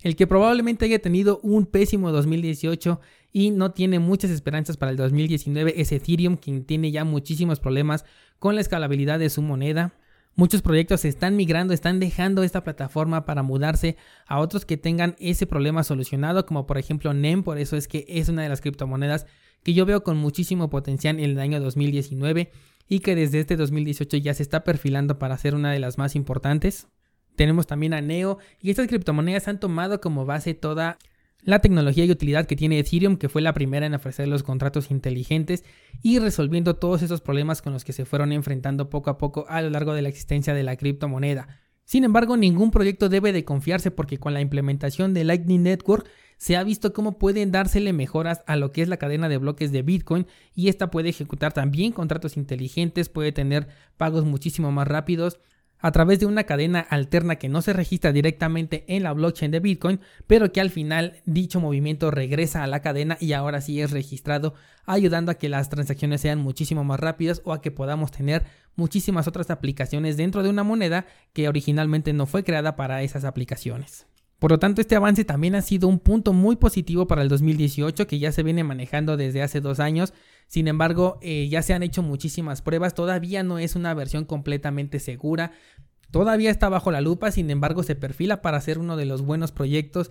El 0.03 0.17
que 0.17 0.27
probablemente 0.27 0.87
haya 0.87 0.99
tenido 0.99 1.41
un 1.43 1.67
pésimo 1.67 2.11
2018 2.11 3.01
y 3.33 3.51
no 3.51 3.73
tiene 3.73 3.99
muchas 3.99 4.31
esperanzas 4.31 4.79
para 4.79 4.93
el 4.93 4.97
2019 4.97 5.75
es 5.79 5.93
Ethereum, 5.93 6.37
quien 6.37 6.65
tiene 6.65 6.91
ya 6.91 7.05
muchísimos 7.05 7.61
problemas 7.61 8.07
con 8.39 8.55
la 8.55 8.63
escalabilidad 8.63 9.19
de 9.19 9.29
su 9.29 9.43
moneda. 9.43 9.93
Muchos 10.37 10.63
proyectos 10.63 11.05
están 11.05 11.37
migrando, 11.37 11.75
están 11.75 12.01
dejando 12.01 12.43
esta 12.43 12.65
plataforma 12.65 13.27
para 13.27 13.43
mudarse 13.43 13.97
a 14.27 14.39
otros 14.39 14.65
que 14.65 14.77
tengan 14.77 15.17
ese 15.19 15.47
problema 15.47 15.83
solucionado, 15.85 16.47
como 16.47 16.67
por 16.67 16.79
ejemplo 16.79 17.13
NEM, 17.13 17.43
por 17.43 17.59
eso 17.59 17.77
es 17.77 17.89
que 17.89 18.07
es 18.09 18.29
una 18.29 18.43
de 18.43 18.49
las 18.49 18.61
criptomonedas 18.61 19.27
que 19.63 19.75
yo 19.75 19.85
veo 19.85 20.03
con 20.03 20.17
muchísimo 20.17 20.71
potencial 20.71 21.19
en 21.19 21.31
el 21.31 21.41
año 21.41 21.61
2019 21.61 22.51
y 22.89 23.01
que 23.01 23.15
desde 23.15 23.41
este 23.41 23.57
2018 23.57 24.17
ya 24.17 24.35
se 24.35 24.43
está 24.43 24.65
perfilando 24.65 25.19
para 25.19 25.37
ser 25.37 25.55
una 25.55 25.73
de 25.73 25.79
las 25.79 25.99
más 25.99 26.17
importantes. 26.17 26.89
Tenemos 27.37 27.67
también 27.67 27.95
a 27.95 28.01
Neo 28.01 28.39
y 28.61 28.71
estas 28.71 28.87
criptomonedas 28.89 29.49
han 29.49 29.61
tomado 29.61 30.01
como 30.01 30.27
base 30.27 30.55
toda 30.55 30.99
la 31.43 31.61
tecnología 31.61 32.05
y 32.05 32.11
utilidad 32.11 32.47
que 32.47 32.57
tiene 32.57 32.79
Ethereum, 32.79 33.17
que 33.17 33.29
fue 33.29 33.43
la 33.43 33.55
primera 33.55 33.87
en 33.87 33.95
ofrecer 33.95 34.29
los 34.29 34.43
contratos 34.43 34.91
inteligentes 34.91 35.65
y 36.03 36.19
resolviendo 36.19 36.77
todos 36.77 37.03
esos 37.03 37.21
problemas 37.21 37.63
con 37.63 37.73
los 37.73 37.85
que 37.85 37.93
se 37.93 38.05
fueron 38.05 38.33
enfrentando 38.33 38.91
poco 38.91 39.11
a 39.11 39.19
poco 39.19 39.47
a 39.49 39.63
lo 39.63 39.71
largo 39.71 39.95
de 39.95 40.03
la 40.03 40.09
existencia 40.09 40.55
de 40.55 40.63
la 40.63 40.77
criptomoneda. 40.77 41.61
Sin 41.85 42.05
embargo, 42.05 42.37
ningún 42.37 42.71
proyecto 42.71 43.09
debe 43.09 43.33
de 43.33 43.45
confiarse 43.45 43.91
porque 43.91 44.19
con 44.19 44.33
la 44.33 44.41
implementación 44.41 45.13
de 45.13 45.25
Lightning 45.25 45.65
Network 45.65 46.09
se 46.37 46.57
ha 46.57 46.63
visto 46.63 46.93
cómo 46.93 47.19
pueden 47.19 47.51
dársele 47.51 47.93
mejoras 47.93 48.43
a 48.47 48.57
lo 48.57 48.71
que 48.73 48.83
es 48.83 48.89
la 48.89 48.97
cadena 48.97 49.29
de 49.29 49.39
bloques 49.39 49.73
de 49.73 49.83
Bitcoin 49.83 50.27
y 50.55 50.69
esta 50.69 50.91
puede 50.91 51.09
ejecutar 51.09 51.53
también 51.53 51.93
contratos 51.93 52.37
inteligentes, 52.37 53.09
puede 53.09 53.33
tener 53.33 53.69
pagos 53.97 54.25
muchísimo 54.25 54.71
más 54.71 54.87
rápidos 54.87 55.41
a 55.81 55.93
través 55.93 56.21
de 56.21 56.27
una 56.27 56.45
cadena 56.45 56.81
alterna 56.81 57.37
que 57.37 57.49
no 57.49 57.63
se 57.63 57.73
registra 57.73 58.13
directamente 58.13 58.85
en 58.89 59.03
la 59.03 59.13
blockchain 59.13 59.51
de 59.51 59.61
Bitcoin, 59.61 60.01
pero 60.27 60.53
que 60.53 60.61
al 60.61 60.71
final 60.71 61.15
dicho 61.25 61.61
movimiento 61.61 62.11
regresa 62.11 62.63
a 62.63 62.67
la 62.67 62.81
cadena 62.81 63.17
y 63.21 63.33
ahora 63.33 63.61
sí 63.61 63.81
es 63.81 63.91
registrado, 63.91 64.55
ayudando 64.87 65.33
a 65.33 65.37
que 65.37 65.49
las 65.49 65.69
transacciones 65.69 66.21
sean 66.21 66.39
muchísimo 66.39 66.85
más 66.85 67.01
rápidas 67.01 67.43
o 67.45 67.53
a 67.53 67.63
que 67.63 67.71
podamos 67.71 68.11
tener 68.11 68.45
muchísimas 68.77 69.27
otras 69.29 69.51
aplicaciones 69.51 70.17
dentro 70.17 70.43
de 70.43 70.51
una 70.51 70.65
moneda 70.65 71.07
que 71.33 71.49
originalmente 71.49 72.13
no 72.13 72.27
fue 72.27 72.45
creada 72.45 72.77
para 72.77 73.03
esas 73.03 73.25
aplicaciones. 73.25 74.07
Por 74.41 74.53
lo 74.53 74.59
tanto, 74.59 74.81
este 74.81 74.97
avance 74.97 75.23
también 75.27 75.55
ha 75.55 75.61
sido 75.61 75.87
un 75.87 75.99
punto 75.99 76.33
muy 76.33 76.57
positivo 76.57 77.07
para 77.07 77.21
el 77.21 77.29
2018 77.29 78.07
que 78.07 78.19
ya 78.19 78.33
se 78.33 78.43
viene 78.43 78.65
manejando 78.65 79.19
desde 79.19 79.43
hace 79.43 79.61
dos 79.61 79.81
años. 79.81 80.15
Sin 80.47 80.69
embargo, 80.69 81.19
eh, 81.23 81.49
ya 81.49 81.63
se 81.63 81.75
han 81.75 81.83
hecho 81.83 82.03
muchísimas 82.03 82.63
pruebas. 82.63 82.95
Todavía 82.95 83.43
no 83.43 83.59
es 83.59 83.77
una 83.77 83.95
versión 83.95 84.25
completamente 84.25 84.99
segura. 84.99 85.53
Todavía 86.11 86.51
está 86.51 86.69
bajo 86.69 86.91
la 86.91 87.01
lupa, 87.01 87.31
sin 87.31 87.51
embargo, 87.51 87.83
se 87.83 87.95
perfila 87.95 88.43
para 88.43 88.61
ser 88.61 88.79
uno 88.79 88.97
de 88.97 89.07
los 89.07 89.23
buenos 89.23 89.53
proyectos 89.53 90.11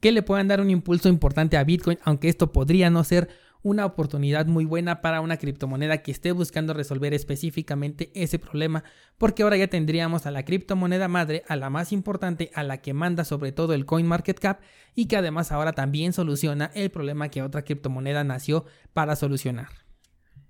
que 0.00 0.12
le 0.12 0.22
puedan 0.22 0.48
dar 0.48 0.60
un 0.60 0.70
impulso 0.70 1.08
importante 1.08 1.56
a 1.56 1.64
Bitcoin, 1.64 1.98
aunque 2.02 2.28
esto 2.28 2.52
podría 2.52 2.90
no 2.90 3.04
ser 3.04 3.28
una 3.62 3.84
oportunidad 3.86 4.46
muy 4.46 4.64
buena 4.64 5.00
para 5.00 5.20
una 5.20 5.36
criptomoneda 5.36 5.98
que 5.98 6.10
esté 6.10 6.32
buscando 6.32 6.72
resolver 6.72 7.12
específicamente 7.14 8.10
ese 8.14 8.38
problema, 8.38 8.84
porque 9.18 9.42
ahora 9.42 9.56
ya 9.56 9.68
tendríamos 9.68 10.26
a 10.26 10.30
la 10.30 10.44
criptomoneda 10.44 11.08
madre, 11.08 11.42
a 11.48 11.56
la 11.56 11.70
más 11.70 11.92
importante, 11.92 12.50
a 12.54 12.62
la 12.62 12.78
que 12.78 12.94
manda 12.94 13.24
sobre 13.24 13.52
todo 13.52 13.74
el 13.74 13.86
CoinMarketCap 13.86 14.60
y 14.94 15.06
que 15.06 15.16
además 15.16 15.52
ahora 15.52 15.72
también 15.72 16.12
soluciona 16.12 16.70
el 16.74 16.90
problema 16.90 17.28
que 17.28 17.42
otra 17.42 17.62
criptomoneda 17.62 18.24
nació 18.24 18.64
para 18.92 19.16
solucionar. 19.16 19.68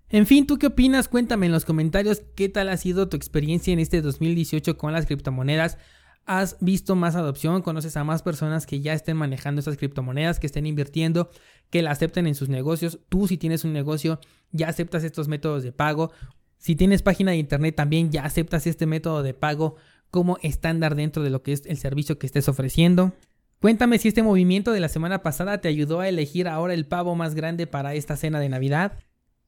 En 0.08 0.26
fin, 0.26 0.46
¿tú 0.46 0.58
qué 0.58 0.66
opinas? 0.66 1.06
Cuéntame 1.06 1.46
en 1.46 1.52
los 1.52 1.64
comentarios 1.64 2.22
qué 2.34 2.48
tal 2.48 2.68
ha 2.68 2.76
sido 2.76 3.08
tu 3.08 3.16
experiencia 3.16 3.72
en 3.72 3.78
este 3.78 4.02
2018 4.02 4.76
con 4.76 4.92
las 4.92 5.06
criptomonedas. 5.06 5.78
¿Has 6.26 6.56
visto 6.60 6.94
más 6.94 7.16
adopción? 7.16 7.62
¿Conoces 7.62 7.96
a 7.96 8.04
más 8.04 8.22
personas 8.22 8.66
que 8.66 8.80
ya 8.80 8.92
estén 8.92 9.16
manejando 9.16 9.58
estas 9.58 9.76
criptomonedas, 9.76 10.38
que 10.38 10.46
estén 10.46 10.66
invirtiendo? 10.66 11.30
que 11.70 11.82
la 11.82 11.92
acepten 11.92 12.26
en 12.26 12.34
sus 12.34 12.48
negocios. 12.48 12.98
Tú 13.08 13.26
si 13.26 13.38
tienes 13.38 13.64
un 13.64 13.72
negocio 13.72 14.20
ya 14.50 14.68
aceptas 14.68 15.04
estos 15.04 15.28
métodos 15.28 15.62
de 15.62 15.72
pago. 15.72 16.12
Si 16.58 16.76
tienes 16.76 17.02
página 17.02 17.30
de 17.30 17.38
internet 17.38 17.76
también 17.76 18.10
ya 18.10 18.24
aceptas 18.24 18.66
este 18.66 18.86
método 18.86 19.22
de 19.22 19.32
pago 19.32 19.76
como 20.10 20.38
estándar 20.42 20.96
dentro 20.96 21.22
de 21.22 21.30
lo 21.30 21.42
que 21.42 21.52
es 21.52 21.64
el 21.66 21.78
servicio 21.78 22.18
que 22.18 22.26
estés 22.26 22.48
ofreciendo. 22.48 23.14
Cuéntame 23.60 23.98
si 23.98 24.08
este 24.08 24.22
movimiento 24.22 24.72
de 24.72 24.80
la 24.80 24.88
semana 24.88 25.22
pasada 25.22 25.60
te 25.60 25.68
ayudó 25.68 26.00
a 26.00 26.08
elegir 26.08 26.48
ahora 26.48 26.74
el 26.74 26.86
pavo 26.86 27.14
más 27.14 27.34
grande 27.34 27.66
para 27.66 27.94
esta 27.94 28.16
cena 28.16 28.40
de 28.40 28.48
Navidad. 28.48 28.98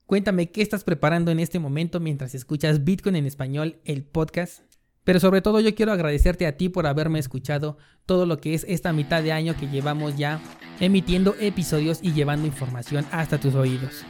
Cuéntame 0.07 0.51
qué 0.51 0.63
estás 0.63 0.85
preparando 0.85 1.31
en 1.31 1.41
este 1.41 1.59
momento 1.59 1.99
mientras 1.99 2.35
escuchas 2.35 2.85
Bitcoin 2.85 3.17
en 3.17 3.27
español, 3.27 3.81
el 3.85 4.05
podcast. 4.05 4.72
Pero 5.05 5.21
sobre 5.21 5.43
todo 5.43 5.61
yo 5.61 5.75
quiero 5.75 5.93
agradecerte 5.93 6.47
a 6.47 6.57
ti 6.57 6.69
por 6.69 6.87
haberme 6.87 7.19
escuchado 7.19 7.77
todo 8.07 8.27
lo 8.27 8.39
que 8.39 8.55
es 8.55 8.65
esta 8.69 8.93
mitad 8.93 9.23
de 9.23 9.33
año 9.33 9.57
que 9.57 9.69
llevamos 9.69 10.17
ya 10.17 10.41
emitiendo 10.81 11.35
episodios 11.41 11.99
y 12.03 12.13
llevando 12.13 12.47
información 12.47 13.05
hasta 13.11 13.39
tus 13.39 13.55
oídos. 13.55 14.05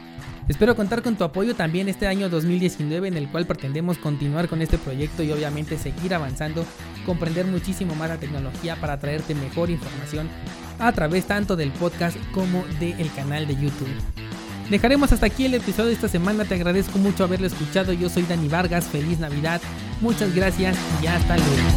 Espero 0.47 0.75
contar 0.75 1.01
con 1.01 1.15
tu 1.15 1.23
apoyo 1.23 1.55
también 1.55 1.87
este 1.87 2.05
año 2.05 2.29
2019 2.29 3.07
en 3.07 3.17
el 3.17 3.29
cual 3.29 3.47
pretendemos 3.47 3.97
continuar 3.97 4.49
con 4.49 4.61
este 4.61 4.77
proyecto 4.77 5.23
y 5.23 5.31
obviamente 5.31 5.77
seguir 5.77 6.13
avanzando, 6.13 6.65
comprender 7.05 7.45
muchísimo 7.45 7.95
más 7.95 8.09
la 8.09 8.19
tecnología 8.19 8.75
para 8.75 8.99
traerte 8.99 9.35
mejor 9.35 9.69
información 9.69 10.27
a 10.79 10.91
través 10.91 11.25
tanto 11.25 11.55
del 11.55 11.71
podcast 11.71 12.17
como 12.33 12.65
del 12.79 13.09
canal 13.13 13.47
de 13.47 13.55
YouTube. 13.55 14.32
Dejaremos 14.69 15.11
hasta 15.11 15.25
aquí 15.27 15.45
el 15.45 15.53
episodio 15.55 15.87
de 15.87 15.93
esta 15.93 16.07
semana, 16.07 16.45
te 16.45 16.55
agradezco 16.55 16.97
mucho 16.97 17.23
haberlo 17.23 17.47
escuchado, 17.47 17.93
yo 17.93 18.09
soy 18.09 18.23
Dani 18.23 18.47
Vargas, 18.47 18.85
feliz 18.85 19.19
Navidad, 19.19 19.61
muchas 20.01 20.33
gracias 20.33 20.77
y 21.01 21.07
hasta 21.07 21.37
luego. 21.37 21.69